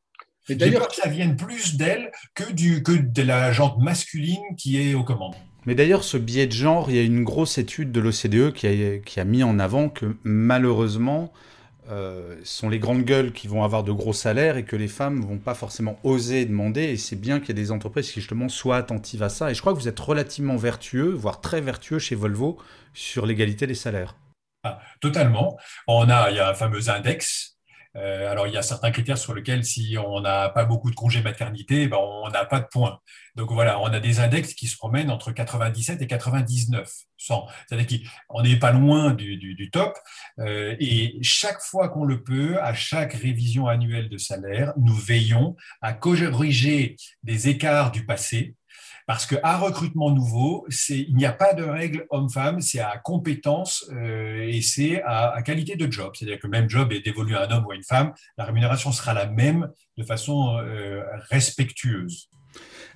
Peur 0.47 0.89
que 0.89 0.95
ça 0.97 1.09
vienne 1.09 1.37
plus 1.37 1.77
d'elles 1.77 2.11
que, 2.35 2.53
du, 2.53 2.83
que 2.83 2.93
de 2.93 3.23
la 3.23 3.53
jante 3.53 3.79
masculine 3.79 4.57
qui 4.57 4.81
est 4.81 4.95
aux 4.95 5.05
commandes. 5.05 5.37
Mais 5.67 5.77
d'ailleurs, 5.77 6.03
ce 6.03 6.17
biais 6.17 6.49
de 6.49 6.53
genre, 6.53 6.91
il 6.91 6.97
y 6.97 6.99
a 6.99 7.03
une 7.03 7.23
grosse 7.23 7.59
étude 7.59 7.93
de 7.93 8.01
l'OCDE 8.01 8.53
qui 8.53 8.67
a, 8.67 8.99
qui 8.99 9.21
a 9.21 9.25
mis 9.25 9.45
en 9.45 9.61
avant 9.61 9.89
que 9.89 10.17
malheureusement, 10.25 11.33
euh, 11.91 12.39
sont 12.45 12.69
les 12.69 12.79
grandes 12.79 13.03
gueules 13.03 13.33
qui 13.33 13.49
vont 13.49 13.65
avoir 13.65 13.83
de 13.83 13.93
gros 13.93 14.13
salaires 14.13 14.57
et 14.57 14.65
que 14.65 14.77
les 14.77 14.89
femmes 14.89 15.21
vont 15.21 15.39
pas 15.39 15.55
forcément 15.55 15.99
oser 16.05 16.45
demander. 16.45 16.83
Et 16.83 16.97
c'est 16.97 17.17
bien 17.17 17.41
qu'il 17.41 17.49
y 17.49 17.53
ait 17.53 17.63
des 17.63 17.73
entreprises 17.73 18.11
qui 18.11 18.21
justement 18.21 18.49
soient 18.49 18.77
attentives 18.77 19.23
à 19.23 19.29
ça. 19.29 19.51
Et 19.51 19.55
je 19.55 19.61
crois 19.61 19.73
que 19.73 19.79
vous 19.79 19.89
êtes 19.89 20.01
relativement 20.01 20.57
vertueux, 20.57 21.11
voire 21.11 21.41
très 21.41 21.61
vertueux 21.61 21.99
chez 21.99 22.15
Volvo 22.15 22.59
sur 22.95 23.27
l'égalité 23.27 23.67
des 23.67 23.75
salaires. 23.75 24.17
Ah, 24.65 24.79
totalement. 25.01 25.59
On 25.89 26.09
a, 26.09 26.31
il 26.31 26.37
y 26.37 26.41
a 26.41 26.51
un 26.51 26.55
fameux 26.55 26.89
index 26.89 27.52
Euh, 27.97 28.31
alors, 28.31 28.47
il 28.47 28.55
y 28.55 28.57
a 28.57 28.63
certains 28.63 28.91
critères 28.91 29.19
sur 29.19 29.35
lesquels, 29.35 29.65
si 29.65 29.97
on 29.99 30.21
n'a 30.21 30.49
pas 30.49 30.65
beaucoup 30.65 30.91
de 30.91 30.95
congés 30.95 31.23
maternité, 31.23 31.89
ben, 31.89 31.99
on 32.01 32.31
n'a 32.31 32.45
pas 32.45 32.61
de 32.61 32.67
points. 32.67 32.99
Donc 33.37 33.51
voilà, 33.53 33.81
on 33.81 33.87
a 33.87 34.01
des 34.01 34.21
index 34.21 34.55
qui 34.55 34.67
se 34.67 34.77
promènent 34.77 35.11
entre 35.11 35.33
97 35.33 36.01
et 36.01 36.07
99, 36.07 36.91
C'est-à-dire 37.19 38.01
qu'on 38.29 38.43
n'est 38.43 38.59
pas 38.59 38.73
loin 38.73 39.13
du, 39.13 39.71
top. 39.73 39.97
Euh, 40.39 40.75
et 40.81 41.19
chaque 41.23 41.61
fois 41.61 41.89
qu'on 41.89 42.05
le 42.05 42.23
peut, 42.23 42.61
à 42.63 42.75
chaque 42.75 43.13
révision 43.15 43.69
annuelle 43.69 44.09
de 44.09 44.19
salaire, 44.19 44.73
nous 44.77 44.95
veillons 44.95 45.57
à 45.81 45.93
corriger 45.93 46.97
des 47.23 47.49
écarts 47.49 47.91
du 47.91 48.05
passé 48.05 48.55
parce 49.13 49.27
qu'à 49.27 49.59
recrutement 49.59 50.11
nouveau, 50.11 50.67
il 50.89 51.15
n'y 51.15 51.27
a 51.27 51.35
pas 51.35 51.53
de 51.53 51.63
règle 51.63 52.07
homme-femme, 52.09 52.63
c'est 52.63 52.81
à 52.81 52.97
compétence 52.97 53.85
euh, 53.93 54.49
et 54.49 54.63
c'est 54.63 55.03
à, 55.03 55.43
qualité 55.45 55.77
de 55.77 55.93
job. 55.93 56.13
C'est-à-dire 56.15 56.39
que 56.39 56.47
le 56.47 56.51
même 56.51 56.71
job 56.71 56.95
est 56.95 57.01
dévolu 57.01 57.37
à 57.37 57.47
un 57.47 57.51
homme 57.51 57.67
ou 57.67 57.73
à 57.73 57.75
une 57.75 57.85
femme, 57.85 58.15
la 58.39 58.47
rémunération 58.47 58.91
sera 58.91 59.13
la 59.13 59.27
même 59.27 59.69
de 59.99 60.03
façon 60.03 60.57
euh, 60.57 61.03
respectueuse. 61.29 62.31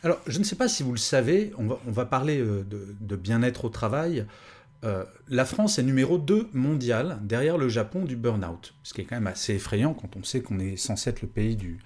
Alors, 0.03 0.19
je 0.27 0.39
ne 0.39 0.45
sais 0.45 0.57
pas 0.57 0.69
si 0.69 0.83
vous 0.83 0.93
le 0.93 0.97
savez, 0.97 1.53
on 1.59 1.67
va, 1.93 2.07
parler 2.07 2.39
euh, 2.41 2.65
de, 2.65 3.17
bien-être 3.17 3.67
au 3.67 3.69
travail. 3.69 4.25
la 5.29 5.45
France 5.45 5.79
est 5.79 5.83
numéro 5.83 6.17
2 6.17 6.49
mondial 6.55 7.19
derrière 7.25 7.59
le 7.59 7.69
Japon 7.69 8.07
du 8.07 8.17
burn-out, 8.17 8.73
ce 8.85 8.95
qui 8.95 9.03
est 9.03 9.05
quand 9.05 9.17
même 9.17 9.27
assez 9.27 9.53
effrayant 9.53 9.93
quand 9.93 10.17
on 10.17 10.23
sait 10.23 10.41
qu'on 10.41 10.61
est 10.61 10.79
censé 10.79 11.11
être 11.11 11.21
le 11.21 11.29
pays 11.29 11.57
du, 11.57 11.79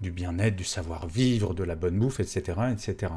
du 0.00 0.10
bien-être, 0.10 0.56
du 0.56 0.64
savoir-vivre, 0.64 1.54
de 1.54 1.62
la 1.62 1.76
bonne 1.76 1.96
bouffe, 1.96 2.18
etc. 2.18 2.42
etc. 2.72 3.12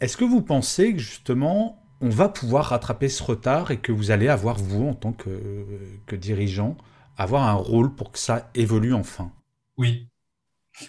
Est-ce 0.00 0.16
que 0.16 0.24
vous 0.24 0.42
pensez 0.42 0.92
que 0.92 0.98
justement 0.98 1.80
on 2.00 2.10
va 2.10 2.28
pouvoir 2.28 2.66
rattraper 2.66 3.08
ce 3.08 3.22
retard 3.22 3.70
et 3.70 3.78
que 3.78 3.92
vous 3.92 4.10
allez 4.10 4.28
avoir, 4.28 4.56
vous, 4.58 4.88
en 4.88 4.94
tant 4.94 5.12
que, 5.12 6.14
dirigeant, 6.16 6.76
avoir 7.16 7.44
un 7.44 7.54
rôle 7.54 7.94
pour 7.94 8.12
que 8.12 8.18
ça 8.18 8.50
évolue 8.54 8.92
enfin? 8.92 9.32
Oui. 9.76 10.08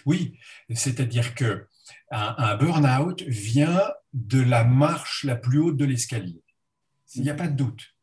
Oui, 0.04 0.38
c'est-à-dire 0.74 1.34
que 1.34 1.68
un, 2.10 2.56
burn-out 2.56 3.22
vient 3.22 3.80
de 4.12 4.42
la 4.42 4.64
marche 4.64 5.24
la 5.24 5.36
plus 5.36 5.58
haute 5.58 5.76
de 5.76 5.84
l'escalier. 5.84 6.42
Il 7.14 7.22
n'y 7.22 7.30
a 7.30 7.34
pas 7.34 7.48
de 7.48 7.56
doute. 7.56 7.94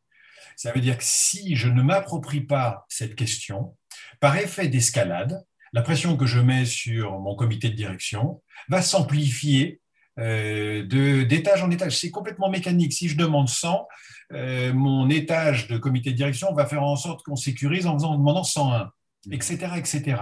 Ça 0.56 0.72
veut 0.72 0.80
dire 0.80 0.96
que 0.96 1.04
si 1.04 1.56
je 1.56 1.68
ne 1.68 1.82
m'approprie 1.82 2.40
pas 2.40 2.86
cette 2.88 3.14
question, 3.14 3.76
par 4.18 4.36
effet 4.36 4.68
d'escalade, 4.68 5.44
la 5.72 5.82
pression 5.82 6.16
que 6.16 6.26
je 6.26 6.40
mets 6.40 6.64
sur 6.64 7.20
mon 7.20 7.36
comité 7.36 7.68
de 7.68 7.74
direction 7.74 8.42
va 8.68 8.80
s'amplifier 8.80 9.82
euh, 10.18 11.24
d'étage 11.24 11.62
en 11.62 11.70
étage. 11.70 11.98
C'est 11.98 12.10
complètement 12.10 12.50
mécanique. 12.50 12.92
Si 12.92 13.08
je 13.08 13.16
demande 13.16 13.48
100, 13.48 13.86
euh, 14.32 14.72
mon 14.72 15.08
étage 15.10 15.68
de 15.68 15.78
comité 15.78 16.10
de 16.10 16.16
direction 16.16 16.52
va 16.54 16.66
faire 16.66 16.82
en 16.82 16.96
sorte 16.96 17.22
qu'on 17.24 17.36
sécurise 17.36 17.86
en, 17.86 17.94
faisant, 17.94 18.12
en 18.12 18.18
demandant 18.18 18.44
101 18.44 18.90
etc., 19.30 19.68
etc. 19.76 20.16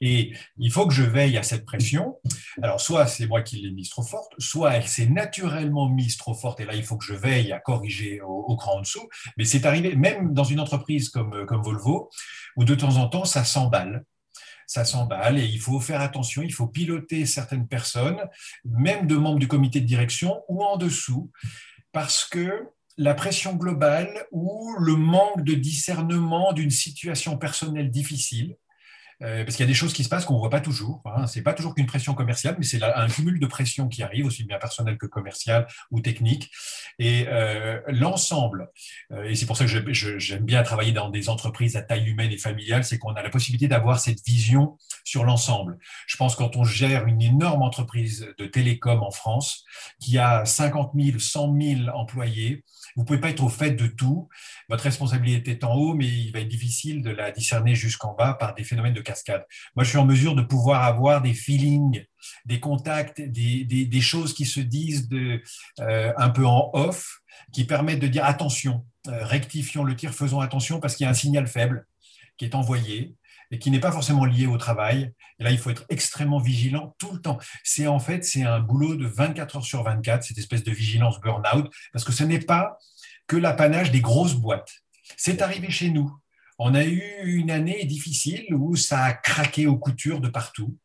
Et 0.00 0.32
il 0.58 0.70
faut 0.70 0.86
que 0.86 0.94
je 0.94 1.02
veille 1.02 1.36
à 1.36 1.42
cette 1.42 1.64
pression. 1.64 2.16
Alors, 2.62 2.80
soit 2.80 3.06
c'est 3.06 3.26
moi 3.26 3.42
qui 3.42 3.56
l'ai 3.56 3.70
mise 3.70 3.90
trop 3.90 4.02
forte, 4.02 4.32
soit 4.38 4.74
elle 4.74 4.86
s'est 4.86 5.06
naturellement 5.06 5.88
mise 5.88 6.16
trop 6.16 6.34
forte, 6.34 6.60
et 6.60 6.64
là, 6.64 6.74
il 6.74 6.84
faut 6.84 6.96
que 6.96 7.04
je 7.04 7.14
veille 7.14 7.52
à 7.52 7.58
corriger 7.58 8.20
au, 8.20 8.44
au 8.46 8.56
cran 8.56 8.78
en 8.78 8.80
dessous. 8.80 9.08
Mais 9.36 9.44
c'est 9.44 9.66
arrivé, 9.66 9.96
même 9.96 10.32
dans 10.32 10.44
une 10.44 10.60
entreprise 10.60 11.08
comme, 11.08 11.44
comme 11.46 11.62
Volvo, 11.62 12.10
où 12.56 12.64
de 12.64 12.74
temps 12.74 12.96
en 12.96 13.08
temps, 13.08 13.24
ça 13.24 13.44
s'emballe 13.44 14.04
ça 14.66 14.84
s'emballe 14.84 15.38
et 15.38 15.44
il 15.44 15.60
faut 15.60 15.80
faire 15.80 16.00
attention, 16.00 16.42
il 16.42 16.52
faut 16.52 16.66
piloter 16.66 17.26
certaines 17.26 17.68
personnes, 17.68 18.20
même 18.64 19.06
de 19.06 19.16
membres 19.16 19.38
du 19.38 19.48
comité 19.48 19.80
de 19.80 19.86
direction 19.86 20.42
ou 20.48 20.62
en 20.62 20.76
dessous, 20.76 21.30
parce 21.92 22.24
que 22.24 22.68
la 22.98 23.14
pression 23.14 23.54
globale 23.54 24.26
ou 24.32 24.74
le 24.78 24.96
manque 24.96 25.44
de 25.44 25.54
discernement 25.54 26.52
d'une 26.52 26.70
situation 26.70 27.36
personnelle 27.36 27.90
difficile 27.90 28.56
euh, 29.22 29.44
parce 29.44 29.56
qu'il 29.56 29.64
y 29.64 29.68
a 29.68 29.68
des 29.68 29.74
choses 29.74 29.92
qui 29.92 30.04
se 30.04 30.08
passent 30.08 30.24
qu'on 30.26 30.34
ne 30.34 30.38
voit 30.38 30.50
pas 30.50 30.60
toujours. 30.60 31.00
Hein. 31.06 31.26
Ce 31.26 31.38
n'est 31.38 31.42
pas 31.42 31.54
toujours 31.54 31.74
qu'une 31.74 31.86
pression 31.86 32.14
commerciale, 32.14 32.56
mais 32.58 32.64
c'est 32.64 32.82
un 32.82 33.08
cumul 33.08 33.40
de 33.40 33.46
pression 33.46 33.88
qui 33.88 34.02
arrive, 34.02 34.26
aussi 34.26 34.44
bien 34.44 34.58
personnelle 34.58 34.98
que 34.98 35.06
commerciale 35.06 35.66
ou 35.90 36.00
technique. 36.00 36.50
Et 36.98 37.26
euh, 37.28 37.80
l'ensemble, 37.88 38.70
euh, 39.12 39.24
et 39.24 39.34
c'est 39.34 39.46
pour 39.46 39.56
ça 39.56 39.64
que 39.64 39.70
j'aime 39.92 40.44
bien 40.44 40.62
travailler 40.62 40.92
dans 40.92 41.08
des 41.08 41.28
entreprises 41.28 41.76
à 41.76 41.82
taille 41.82 42.06
humaine 42.06 42.30
et 42.30 42.38
familiale, 42.38 42.84
c'est 42.84 42.98
qu'on 42.98 43.14
a 43.14 43.22
la 43.22 43.30
possibilité 43.30 43.68
d'avoir 43.68 44.00
cette 44.00 44.24
vision 44.26 44.76
sur 45.04 45.24
l'ensemble. 45.24 45.78
Je 46.06 46.16
pense 46.16 46.34
quand 46.36 46.56
on 46.56 46.64
gère 46.64 47.06
une 47.06 47.22
énorme 47.22 47.62
entreprise 47.62 48.34
de 48.38 48.46
télécom 48.46 49.02
en 49.02 49.10
France, 49.10 49.64
qui 50.00 50.18
a 50.18 50.44
50 50.44 50.92
000, 50.94 51.18
100 51.18 51.54
000 51.58 51.80
employés, 51.94 52.64
vous 52.96 53.02
ne 53.02 53.06
pouvez 53.06 53.20
pas 53.20 53.28
être 53.28 53.42
au 53.42 53.48
fait 53.48 53.72
de 53.72 53.86
tout. 53.86 54.28
Votre 54.68 54.84
responsabilité 54.84 55.52
est 55.52 55.64
en 55.64 55.74
haut, 55.74 55.94
mais 55.94 56.06
il 56.06 56.32
va 56.32 56.40
être 56.40 56.48
difficile 56.48 57.02
de 57.02 57.10
la 57.10 57.30
discerner 57.30 57.74
jusqu'en 57.74 58.14
bas 58.14 58.34
par 58.34 58.54
des 58.54 58.64
phénomènes 58.64 58.94
de 58.94 59.02
cascade. 59.06 59.44
Moi, 59.74 59.84
je 59.84 59.90
suis 59.90 59.98
en 59.98 60.04
mesure 60.04 60.34
de 60.34 60.42
pouvoir 60.42 60.84
avoir 60.84 61.22
des 61.22 61.34
feelings, 61.34 62.04
des 62.44 62.60
contacts, 62.60 63.20
des, 63.20 64.00
choses 64.00 64.34
qui 64.34 64.44
se 64.44 64.60
disent 64.60 65.08
de, 65.08 65.42
euh, 65.80 66.12
un 66.16 66.30
peu 66.30 66.46
en 66.46 66.70
off, 66.74 67.20
qui 67.52 67.64
permettent 67.64 68.00
de 68.00 68.08
dire 68.08 68.24
attention, 68.24 68.84
euh, 69.08 69.24
rectifions 69.24 69.84
le 69.84 69.94
tir, 69.96 70.12
faisons 70.12 70.40
attention 70.40 70.80
parce 70.80 70.96
qu'il 70.96 71.04
y 71.04 71.06
a 71.06 71.10
un 71.10 71.14
signal 71.14 71.46
faible 71.46 71.86
qui 72.36 72.44
est 72.44 72.54
envoyé 72.54 73.14
et 73.50 73.58
qui 73.58 73.70
n'est 73.70 73.80
pas 73.80 73.92
forcément 73.92 74.24
lié 74.24 74.46
au 74.46 74.58
travail. 74.58 75.12
Et 75.38 75.44
là, 75.44 75.50
il 75.50 75.58
faut 75.58 75.70
être 75.70 75.84
extrêmement 75.88 76.40
vigilant 76.40 76.94
tout 76.98 77.12
le 77.12 77.20
temps. 77.20 77.38
C'est 77.62 77.86
en 77.86 78.00
fait, 78.00 78.24
c'est 78.24 78.42
un 78.42 78.60
boulot 78.60 78.96
de 78.96 79.06
24 79.06 79.56
heures 79.56 79.64
sur 79.64 79.82
24, 79.82 80.24
cette 80.24 80.38
espèce 80.38 80.64
de 80.64 80.72
vigilance 80.72 81.20
burn-out, 81.20 81.72
parce 81.92 82.04
que 82.04 82.12
ce 82.12 82.24
n'est 82.24 82.40
pas 82.40 82.76
que 83.26 83.36
l'apanage 83.36 83.90
des 83.90 84.00
grosses 84.00 84.34
boîtes. 84.34 84.72
C'est 85.16 85.42
arrivé 85.42 85.70
chez 85.70 85.90
nous. 85.90 86.12
On 86.58 86.74
a 86.74 86.84
eu 86.84 87.02
une 87.24 87.50
année 87.50 87.84
difficile 87.84 88.54
où 88.54 88.76
ça 88.76 89.04
a 89.04 89.12
craqué 89.12 89.66
aux 89.66 89.76
coutures 89.76 90.20
de 90.20 90.28
partout. 90.28 90.76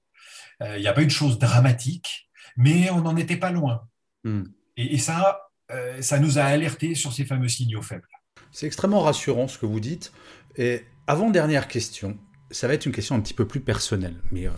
Euh, 0.62 0.77
il 0.77 0.81
n'y 0.81 0.88
a 0.88 0.93
pas 0.93 1.01
eu 1.01 1.05
de 1.05 1.12
choses 1.12 1.39
dramatiques, 1.39 2.29
mais 2.57 2.89
on 2.89 3.01
n'en 3.01 3.15
était 3.15 3.38
pas 3.38 3.51
loin. 3.51 3.88
Hmm. 4.23 4.43
Et, 4.77 4.97
ça, 4.97 5.49
euh, 5.71 6.01
ça 6.01 6.19
nous 6.19 6.39
a 6.39 6.43
alertés 6.43 6.95
sur 6.95 7.13
ces 7.13 7.25
fameux 7.25 7.47
signaux 7.47 7.81
faibles. 7.81 8.07
C'est 8.51 8.65
extrêmement 8.65 9.01
rassurant 9.01 9.47
ce 9.47 9.57
que 9.57 9.65
vous 9.65 9.79
dites. 9.79 10.12
Et 10.57 10.84
avant-dernière 11.07 11.67
question, 11.67 12.17
ça 12.51 12.67
va 12.67 12.73
être 12.73 12.86
une 12.86 12.91
question 12.91 13.15
un 13.15 13.21
petit 13.21 13.34
peu 13.34 13.47
plus 13.47 13.62
personnelle, 13.62 14.15
mais 14.31 14.47
euh, 14.47 14.51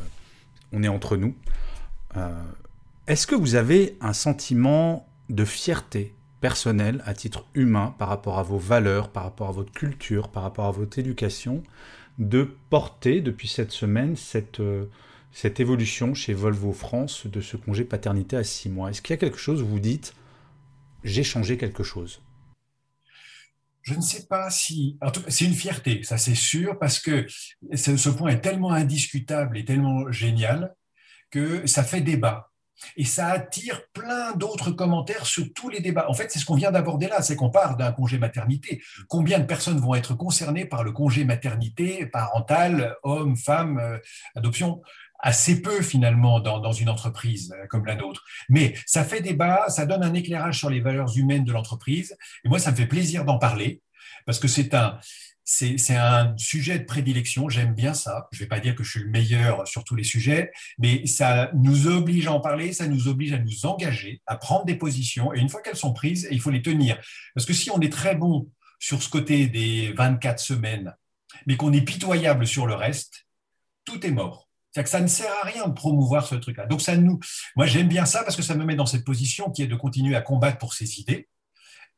on 0.71 0.81
est 0.83 0.87
entre 0.87 1.17
nous. 1.17 1.35
Est-ce 3.07 3.25
que 3.25 3.33
vous 3.33 3.55
avez 3.55 3.97
un 4.01 4.13
sentiment 4.13 5.07
de 5.29 5.45
fierté 5.45 6.13
personnelle, 6.43 7.01
à 7.05 7.13
titre 7.13 7.45
humain, 7.55 7.95
par 7.97 8.09
rapport 8.09 8.37
à 8.37 8.43
vos 8.43 8.57
valeurs, 8.57 9.13
par 9.13 9.23
rapport 9.23 9.47
à 9.47 9.53
votre 9.53 9.71
culture, 9.71 10.27
par 10.27 10.43
rapport 10.43 10.65
à 10.65 10.71
votre 10.71 10.99
éducation, 10.99 11.63
de 12.19 12.57
porter 12.69 13.21
depuis 13.21 13.47
cette 13.47 13.71
semaine 13.71 14.17
cette, 14.17 14.59
euh, 14.59 14.89
cette 15.31 15.61
évolution 15.61 16.13
chez 16.13 16.33
Volvo 16.33 16.73
France 16.73 17.27
de 17.27 17.39
ce 17.39 17.55
congé 17.55 17.85
paternité 17.85 18.35
à 18.35 18.43
six 18.43 18.67
mois 18.69 18.89
Est-ce 18.89 19.01
qu'il 19.01 19.13
y 19.13 19.17
a 19.17 19.17
quelque 19.17 19.37
chose 19.37 19.61
où 19.61 19.65
vous 19.65 19.79
dites 19.79 20.15
j'ai 21.05 21.23
changé 21.23 21.57
quelque 21.57 21.81
chose? 21.81 22.21
Je 23.81 23.93
ne 23.93 24.01
sais 24.01 24.25
pas 24.27 24.49
si. 24.49 24.99
C'est 25.29 25.45
une 25.45 25.53
fierté, 25.53 26.03
ça 26.03 26.17
c'est 26.17 26.35
sûr, 26.35 26.77
parce 26.77 26.99
que 26.99 27.25
ce 27.73 28.09
point 28.09 28.31
est 28.31 28.41
tellement 28.41 28.73
indiscutable 28.73 29.57
et 29.57 29.63
tellement 29.63 30.11
génial 30.11 30.75
que 31.31 31.65
ça 31.67 31.83
fait 31.85 32.01
débat. 32.01 32.52
Et 32.97 33.05
ça 33.05 33.27
attire 33.27 33.81
plein 33.93 34.33
d'autres 34.33 34.71
commentaires 34.71 35.25
sur 35.25 35.45
tous 35.53 35.69
les 35.69 35.79
débats. 35.79 36.09
En 36.09 36.13
fait, 36.13 36.31
c'est 36.31 36.39
ce 36.39 36.45
qu'on 36.45 36.55
vient 36.55 36.71
d'aborder 36.71 37.07
là, 37.07 37.21
c'est 37.21 37.35
qu'on 37.35 37.49
parle 37.49 37.77
d'un 37.77 37.91
congé 37.91 38.17
maternité. 38.17 38.81
Combien 39.07 39.39
de 39.39 39.45
personnes 39.45 39.79
vont 39.79 39.95
être 39.95 40.13
concernées 40.13 40.65
par 40.65 40.83
le 40.83 40.91
congé 40.91 41.25
maternité, 41.25 42.05
parental, 42.05 42.95
homme, 43.03 43.35
femme, 43.35 43.79
euh, 43.79 43.97
adoption? 44.35 44.81
Assez 45.25 45.61
peu 45.61 45.81
finalement 45.81 46.41
dans, 46.41 46.71
une 46.73 46.89
entreprise 46.89 47.53
euh, 47.57 47.65
comme 47.67 47.85
la 47.85 47.95
nôtre. 47.95 48.23
Mais 48.49 48.73
ça 48.85 49.05
fait 49.05 49.21
débat, 49.21 49.69
ça 49.69 49.85
donne 49.85 50.03
un 50.03 50.13
éclairage 50.13 50.59
sur 50.59 50.69
les 50.69 50.81
valeurs 50.81 51.17
humaines 51.17 51.45
de 51.45 51.53
l'entreprise. 51.53 52.17
Et 52.43 52.49
moi, 52.49 52.59
ça 52.59 52.71
me 52.71 52.75
fait 52.75 52.87
plaisir 52.87 53.23
d'en 53.23 53.37
parler 53.37 53.81
parce 54.25 54.39
que 54.39 54.47
c'est 54.47 54.73
un, 54.73 54.99
c'est 55.43 55.95
un 55.95 56.33
sujet 56.37 56.79
de 56.79 56.85
prédilection, 56.85 57.49
j'aime 57.49 57.73
bien 57.73 57.93
ça. 57.93 58.27
Je 58.31 58.37
ne 58.37 58.43
vais 58.43 58.47
pas 58.47 58.59
dire 58.59 58.75
que 58.75 58.83
je 58.83 58.91
suis 58.91 58.99
le 59.01 59.09
meilleur 59.09 59.67
sur 59.67 59.83
tous 59.83 59.95
les 59.95 60.03
sujets, 60.03 60.51
mais 60.77 61.05
ça 61.05 61.51
nous 61.53 61.87
oblige 61.87 62.27
à 62.27 62.33
en 62.33 62.39
parler, 62.39 62.73
ça 62.73 62.87
nous 62.87 63.07
oblige 63.07 63.33
à 63.33 63.39
nous 63.39 63.65
engager, 63.65 64.21
à 64.25 64.37
prendre 64.37 64.65
des 64.65 64.75
positions, 64.75 65.33
et 65.33 65.39
une 65.39 65.49
fois 65.49 65.61
qu'elles 65.61 65.75
sont 65.75 65.93
prises, 65.93 66.27
il 66.31 66.39
faut 66.39 66.49
les 66.49 66.61
tenir. 66.61 66.97
Parce 67.35 67.45
que 67.45 67.53
si 67.53 67.69
on 67.71 67.79
est 67.81 67.91
très 67.91 68.15
bon 68.15 68.49
sur 68.79 69.03
ce 69.03 69.09
côté 69.09 69.47
des 69.47 69.93
24 69.93 70.39
semaines, 70.39 70.93
mais 71.45 71.57
qu'on 71.57 71.73
est 71.73 71.81
pitoyable 71.81 72.47
sur 72.47 72.67
le 72.67 72.75
reste, 72.75 73.25
tout 73.85 74.05
est 74.05 74.11
mort. 74.11 74.49
C'est-à-dire 74.71 74.85
que 74.85 74.89
ça 74.89 75.01
ne 75.01 75.07
sert 75.07 75.31
à 75.43 75.45
rien 75.45 75.67
de 75.67 75.73
promouvoir 75.73 76.25
ce 76.25 76.35
truc-là. 76.35 76.65
Donc 76.65 76.81
ça 76.81 76.97
nous, 76.97 77.19
moi 77.55 77.65
j'aime 77.67 77.87
bien 77.87 78.05
ça 78.05 78.23
parce 78.23 78.35
que 78.35 78.41
ça 78.41 78.55
me 78.55 78.65
met 78.65 78.75
dans 78.75 78.85
cette 78.85 79.05
position 79.05 79.51
qui 79.51 79.61
est 79.61 79.67
de 79.67 79.75
continuer 79.75 80.15
à 80.15 80.21
combattre 80.21 80.57
pour 80.57 80.73
ces 80.73 80.99
idées, 80.99 81.27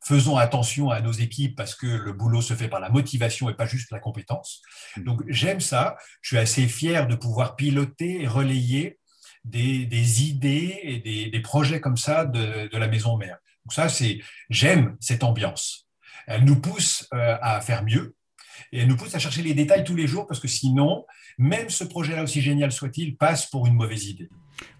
faisons 0.05 0.37
attention 0.37 0.91
à 0.91 1.01
nos 1.01 1.11
équipes 1.11 1.55
parce 1.55 1.75
que 1.75 1.87
le 1.87 2.13
boulot 2.13 2.41
se 2.41 2.53
fait 2.53 2.67
par 2.67 2.79
la 2.79 2.89
motivation 2.89 3.49
et 3.49 3.55
pas 3.55 3.65
juste 3.65 3.91
la 3.91 3.99
compétence. 3.99 4.61
Mm. 4.97 5.03
Donc 5.03 5.23
j'aime 5.27 5.59
ça. 5.59 5.97
Je 6.21 6.29
suis 6.29 6.37
assez 6.37 6.67
fier 6.67 7.07
de 7.07 7.15
pouvoir 7.15 7.55
piloter 7.55 8.21
et 8.21 8.27
relayer 8.27 8.99
des, 9.43 10.23
idées 10.23 10.79
et 10.83 11.29
des, 11.29 11.39
projets 11.41 11.79
comme 11.79 11.97
ça 11.97 12.25
de, 12.25 12.75
la 12.75 12.87
maison 12.87 13.17
mère. 13.17 13.37
Donc 13.63 13.73
ça, 13.73 13.89
c'est 13.89 14.19
j'aime 14.49 14.95
cette 14.99 15.23
ambiance. 15.23 15.87
Elle 16.27 16.45
nous 16.45 16.59
pousse 16.59 17.07
euh, 17.13 17.37
à 17.41 17.61
faire 17.61 17.83
mieux. 17.83 18.15
Et 18.71 18.79
elle 18.79 18.87
nous 18.87 18.95
pousse 18.95 19.13
à 19.13 19.19
chercher 19.19 19.43
les 19.43 19.53
détails 19.53 19.83
tous 19.83 19.95
les 19.95 20.07
jours 20.07 20.25
parce 20.27 20.39
que 20.39 20.47
sinon, 20.47 21.05
même 21.37 21.69
ce 21.69 21.83
projet-là, 21.83 22.23
aussi 22.23 22.41
génial 22.41 22.71
soit-il, 22.71 23.17
passe 23.17 23.47
pour 23.47 23.67
une 23.67 23.75
mauvaise 23.75 24.05
idée. 24.05 24.29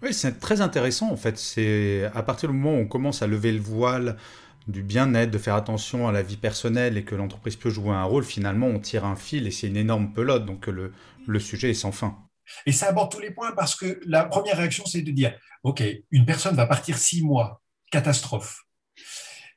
Oui, 0.02 0.12
c'est 0.14 0.40
très 0.40 0.60
intéressant 0.60 1.10
en 1.10 1.16
fait. 1.16 1.38
C'est 1.38 2.10
à 2.14 2.22
partir 2.22 2.48
du 2.48 2.56
moment 2.56 2.76
où 2.76 2.80
on 2.80 2.88
commence 2.88 3.22
à 3.22 3.26
lever 3.26 3.52
le 3.52 3.60
voile 3.60 4.16
du 4.66 4.82
bien-être, 4.82 5.30
de 5.30 5.38
faire 5.38 5.54
attention 5.54 6.08
à 6.08 6.12
la 6.12 6.22
vie 6.22 6.36
personnelle 6.36 6.96
et 6.96 7.04
que 7.04 7.14
l'entreprise 7.14 7.56
peut 7.56 7.70
jouer 7.70 7.94
un 7.94 8.04
rôle, 8.04 8.24
finalement 8.24 8.66
on 8.66 8.80
tire 8.80 9.04
un 9.04 9.16
fil 9.16 9.46
et 9.46 9.50
c'est 9.50 9.68
une 9.68 9.76
énorme 9.76 10.12
pelote. 10.12 10.44
Donc 10.44 10.66
le, 10.66 10.92
le 11.26 11.40
sujet 11.40 11.70
est 11.70 11.74
sans 11.74 11.92
fin. 11.92 12.18
Et 12.64 12.72
ça 12.72 12.88
aborde 12.88 13.10
tous 13.10 13.20
les 13.20 13.30
points 13.30 13.52
parce 13.52 13.74
que 13.74 14.00
la 14.06 14.24
première 14.24 14.56
réaction, 14.56 14.84
c'est 14.86 15.02
de 15.02 15.10
dire, 15.10 15.34
OK, 15.62 15.82
une 16.10 16.24
personne 16.24 16.54
va 16.54 16.66
partir 16.66 16.96
six 16.96 17.22
mois, 17.22 17.62
catastrophe. 17.90 18.62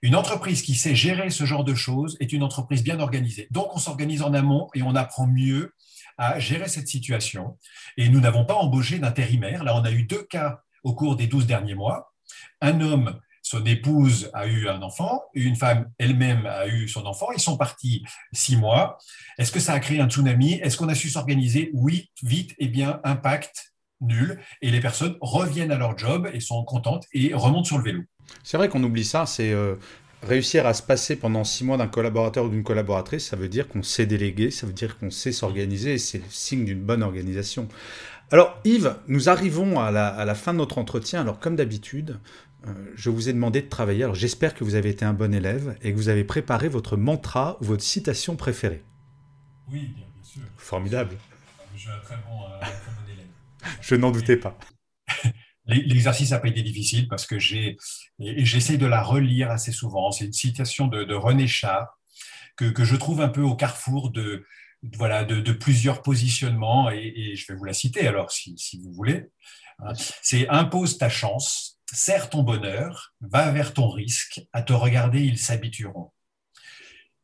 Une 0.01 0.15
entreprise 0.15 0.61
qui 0.61 0.75
sait 0.75 0.95
gérer 0.95 1.29
ce 1.29 1.45
genre 1.45 1.63
de 1.63 1.75
choses 1.75 2.15
est 2.19 2.31
une 2.31 2.43
entreprise 2.43 2.83
bien 2.83 2.99
organisée. 2.99 3.47
Donc, 3.51 3.75
on 3.75 3.79
s'organise 3.79 4.21
en 4.21 4.33
amont 4.33 4.69
et 4.73 4.81
on 4.81 4.95
apprend 4.95 5.27
mieux 5.27 5.73
à 6.17 6.39
gérer 6.39 6.69
cette 6.69 6.87
situation. 6.87 7.57
Et 7.97 8.09
nous 8.09 8.21
n'avons 8.21 8.45
pas 8.45 8.55
embauché 8.55 8.97
d'intérimaire. 8.99 9.63
Là, 9.63 9.75
on 9.75 9.83
a 9.83 9.91
eu 9.91 10.03
deux 10.03 10.23
cas 10.23 10.61
au 10.83 10.95
cours 10.95 11.15
des 11.15 11.27
12 11.27 11.47
derniers 11.47 11.75
mois. 11.75 12.13
Un 12.61 12.79
homme, 12.79 13.19
son 13.49 13.65
épouse 13.65 14.29
a 14.35 14.45
eu 14.45 14.67
un 14.67 14.83
enfant, 14.83 15.23
une 15.33 15.55
femme 15.55 15.89
elle-même 15.97 16.45
a 16.45 16.67
eu 16.67 16.87
son 16.87 17.07
enfant. 17.07 17.29
Ils 17.35 17.41
sont 17.41 17.57
partis 17.57 18.03
six 18.31 18.55
mois. 18.55 18.99
Est-ce 19.39 19.51
que 19.51 19.59
ça 19.59 19.73
a 19.73 19.79
créé 19.79 19.99
un 19.99 20.07
tsunami? 20.07 20.59
Est-ce 20.61 20.77
qu'on 20.77 20.87
a 20.87 20.93
su 20.93 21.09
s'organiser? 21.09 21.71
Oui, 21.73 22.11
vite. 22.21 22.53
Eh 22.59 22.67
bien, 22.67 22.99
impact 23.03 23.73
nul. 24.01 24.39
Et 24.61 24.69
les 24.69 24.79
personnes 24.79 25.17
reviennent 25.19 25.71
à 25.71 25.79
leur 25.79 25.97
job 25.97 26.29
et 26.31 26.41
sont 26.41 26.63
contentes 26.63 27.07
et 27.11 27.33
remontent 27.33 27.63
sur 27.63 27.79
le 27.79 27.83
vélo. 27.85 28.03
C'est 28.43 28.57
vrai 28.57 28.69
qu'on 28.69 28.83
oublie 28.83 29.03
ça, 29.03 29.25
c'est 29.25 29.51
euh, 29.51 29.77
réussir 30.21 30.67
à 30.67 30.75
se 30.75 30.83
passer 30.83 31.15
pendant 31.15 31.43
six 31.43 31.63
mois 31.63 31.77
d'un 31.77 31.87
collaborateur 31.87 32.45
ou 32.45 32.49
d'une 32.49 32.61
collaboratrice, 32.61 33.29
ça 33.29 33.35
veut 33.35 33.49
dire 33.49 33.67
qu'on 33.67 33.81
sait 33.81 34.05
déléguer, 34.05 34.51
ça 34.51 34.67
veut 34.67 34.73
dire 34.73 34.99
qu'on 34.99 35.09
sait 35.09 35.31
s'organiser, 35.31 35.93
et 35.93 35.97
c'est 35.97 36.19
le 36.19 36.29
signe 36.29 36.65
d'une 36.65 36.83
bonne 36.83 37.01
organisation. 37.01 37.67
Alors 38.31 38.59
Yves, 38.63 38.95
nous 39.07 39.27
arrivons 39.27 39.79
à 39.79 39.89
la, 39.89 40.35
fin 40.35 40.53
de 40.53 40.59
notre 40.59 40.77
entretien, 40.77 41.21
alors 41.21 41.39
comme 41.39 41.55
d'habitude, 41.55 42.19
je 42.95 43.09
vous 43.09 43.29
ai 43.29 43.33
demandé 43.33 43.61
de 43.61 43.69
travailler, 43.69 44.03
alors 44.03 44.15
j'espère 44.15 44.53
que 44.53 44.63
vous 44.63 44.75
avez 44.75 44.89
été 44.89 45.05
un 45.05 45.13
bon 45.13 45.33
élève 45.33 45.77
et 45.81 45.91
que 45.91 45.97
vous 45.97 46.09
avez 46.09 46.23
préparé 46.23 46.67
votre 46.67 46.97
mantra 46.97 47.57
ou 47.61 47.65
votre 47.65 47.83
citation 47.83 48.35
préférée. 48.35 48.83
Oui, 49.71 49.93
bien, 49.95 50.05
sûr. 50.23 50.41
Formidable. 50.57 51.17
Je 51.75 51.81
suis 51.81 51.89
un 51.89 51.99
très 51.99 52.15
bon, 52.17 52.39
très 52.59 52.91
bon 52.91 53.13
élève. 53.13 53.27
je 53.81 53.95
n'en 53.95 54.11
doutais 54.11 54.37
pas. 54.37 54.57
L'exercice 55.65 56.31
n'a 56.31 56.39
pas 56.39 56.47
été 56.47 56.63
difficile 56.63 57.07
parce 57.07 57.27
que 57.27 57.37
j'ai 57.37 57.77
j'essaie 58.17 58.77
de 58.77 58.87
la 58.87 59.03
relire 59.03 59.51
assez 59.51 59.71
souvent. 59.71 60.11
C'est 60.11 60.25
une 60.25 60.33
citation 60.33 60.87
de, 60.87 61.13
René 61.13 61.47
Char 61.47 61.99
que, 62.57 62.65
que, 62.65 62.83
je 62.83 62.95
trouve 62.95 63.21
un 63.21 63.29
peu 63.29 63.41
au 63.41 63.55
carrefour 63.55 64.09
de, 64.09 64.45
voilà, 64.97 65.23
de, 65.25 65.51
plusieurs 65.51 66.01
positionnements 66.01 66.89
et, 66.89 67.35
je 67.35 67.45
vais 67.47 67.57
vous 67.57 67.65
la 67.65 67.73
citer 67.73 68.07
alors 68.07 68.31
si, 68.31 68.55
si 68.57 68.79
vous 68.81 68.91
voulez. 68.91 69.27
C'est 70.21 70.49
impose 70.49 70.97
ta 70.97 71.07
chance, 71.07 71.78
serre 71.95 72.29
ton 72.29 72.43
bonheur, 72.43 73.13
va 73.21 73.51
vers 73.51 73.73
ton 73.73 73.89
risque, 73.89 74.41
à 74.53 74.61
te 74.61 74.73
regarder 74.73 75.21
ils 75.21 75.37
s'habitueront. 75.37 76.11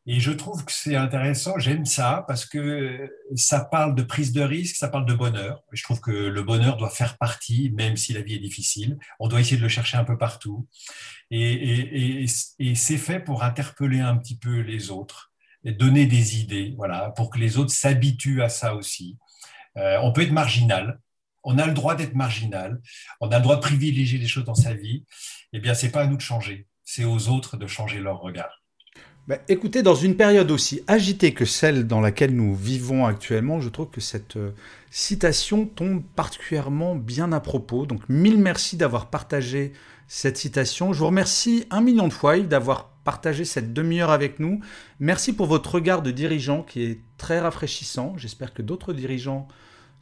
Et 0.08 0.20
je 0.20 0.32
trouve 0.32 0.64
que 0.64 0.72
c'est 0.72 0.96
intéressant, 0.96 1.58
j'aime 1.58 1.86
ça 1.86 2.26
parce 2.28 2.46
que 2.46 3.10
ça 3.36 3.66
parle 3.66 3.96
de 3.96 4.04
prise 4.04 4.34
de 4.34 4.42
risque, 4.42 4.76
ça 4.76 4.88
parle 4.88 5.08
de 5.08 5.16
bonheur. 5.16 5.64
Je 5.72 5.82
trouve 5.82 6.00
que 6.00 6.12
le 6.12 6.44
bonheur 6.44 6.78
doit 6.78 6.92
faire 6.92 7.18
partie, 7.18 7.72
même 7.72 7.98
si 7.98 8.14
la 8.14 8.22
vie 8.22 8.36
est 8.36 8.40
difficile. 8.40 9.00
On 9.20 9.28
doit 9.28 9.42
essayer 9.42 9.58
de 9.58 9.64
le 9.64 9.70
chercher 9.70 9.98
un 9.98 10.04
peu 10.04 10.16
partout. 10.16 10.68
Et, 11.32 12.26
c'est 12.28 12.98
fait 12.98 13.20
pour 13.20 13.44
interpeller 13.44 14.00
un 14.00 14.16
petit 14.18 14.38
peu 14.38 14.60
les 14.60 14.92
autres, 14.92 15.32
et 15.64 15.72
donner 15.72 16.06
des 16.06 16.40
idées, 16.40 16.76
voilà, 16.78 17.10
pour 17.16 17.32
que 17.32 17.40
les 17.40 17.58
autres 17.58 17.74
s'habituent 17.74 18.44
à 18.44 18.50
ça 18.50 18.76
aussi. 18.76 19.18
Euh, 19.78 19.98
on 20.04 20.14
peut 20.14 20.22
être 20.22 20.32
marginal, 20.32 21.00
on 21.46 21.58
a 21.58 21.68
le 21.68 21.74
droit 21.74 21.96
d'être 21.96 22.16
marginal, 22.16 22.82
on 23.22 23.30
a 23.30 23.38
le 23.38 23.44
droit 23.44 23.56
de 23.56 23.62
privilégier 23.62 24.20
les 24.20 24.28
choses 24.28 24.44
dans 24.44 24.56
sa 24.56 24.74
vie. 24.74 25.06
Eh 25.54 25.60
bien, 25.60 25.74
c'est 25.74 25.90
pas 25.90 26.02
à 26.02 26.08
nous 26.08 26.18
de 26.18 26.22
changer, 26.22 26.68
c'est 26.84 27.06
aux 27.06 27.30
autres 27.30 27.56
de 27.56 27.68
changer 27.68 28.00
leur 28.00 28.20
regard. 28.20 28.62
Bah, 29.28 29.38
écoutez, 29.48 29.82
dans 29.82 29.96
une 29.96 30.16
période 30.16 30.52
aussi 30.52 30.82
agitée 30.86 31.34
que 31.34 31.46
celle 31.46 31.88
dans 31.88 32.02
laquelle 32.02 32.36
nous 32.36 32.54
vivons 32.54 33.08
actuellement, 33.08 33.60
je 33.60 33.70
trouve 33.70 33.90
que 33.90 34.02
cette 34.02 34.38
euh, 34.38 34.52
citation 34.92 35.66
tombe 35.66 36.04
particulièrement 36.16 36.96
bien 36.96 37.32
à 37.32 37.40
propos. 37.40 37.88
Donc 37.88 38.08
mille 38.08 38.38
merci 38.38 38.78
d'avoir 38.78 39.10
partagé 39.10 39.74
cette 40.08 40.38
citation. 40.38 40.94
Je 40.94 41.00
vous 41.00 41.08
remercie 41.08 41.66
un 41.72 41.82
million 41.82 42.08
de 42.08 42.14
fois 42.14 42.40
d'avoir 42.40 42.90
partagé 43.04 43.46
cette 43.46 43.74
demi-heure 43.74 44.12
avec 44.12 44.40
nous. 44.40 44.60
Merci 45.00 45.34
pour 45.34 45.48
votre 45.48 45.74
regard 45.74 46.04
de 46.04 46.12
dirigeant 46.12 46.62
qui 46.62 46.84
est 46.84 47.00
très 47.18 47.40
rafraîchissant. 47.40 48.14
J'espère 48.18 48.54
que 48.54 48.62
d'autres 48.62 48.94
dirigeants 48.94 49.48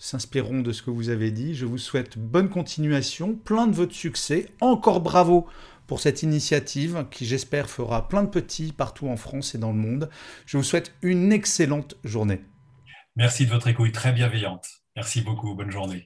s'inspireront 0.03 0.59
de 0.59 0.73
ce 0.73 0.83
que 0.83 0.91
vous 0.91 1.09
avez 1.09 1.31
dit. 1.31 1.55
Je 1.55 1.65
vous 1.65 1.77
souhaite 1.77 2.17
bonne 2.17 2.49
continuation, 2.49 3.35
plein 3.35 3.67
de 3.67 3.75
votre 3.75 3.95
succès. 3.95 4.49
Encore 4.59 4.99
bravo 4.99 5.47
pour 5.87 6.01
cette 6.01 6.23
initiative 6.23 7.05
qui, 7.09 7.25
j'espère, 7.25 7.69
fera 7.69 8.09
plein 8.09 8.23
de 8.23 8.29
petits 8.29 8.73
partout 8.73 9.07
en 9.07 9.15
France 9.15 9.55
et 9.55 9.57
dans 9.57 9.71
le 9.71 9.77
monde. 9.77 10.09
Je 10.45 10.57
vous 10.57 10.63
souhaite 10.63 10.93
une 11.01 11.31
excellente 11.31 11.95
journée. 12.03 12.41
Merci 13.15 13.45
de 13.45 13.51
votre 13.51 13.67
écoute 13.67 13.93
très 13.93 14.11
bienveillante. 14.11 14.67
Merci 14.95 15.21
beaucoup. 15.21 15.55
Bonne 15.55 15.71
journée. 15.71 16.05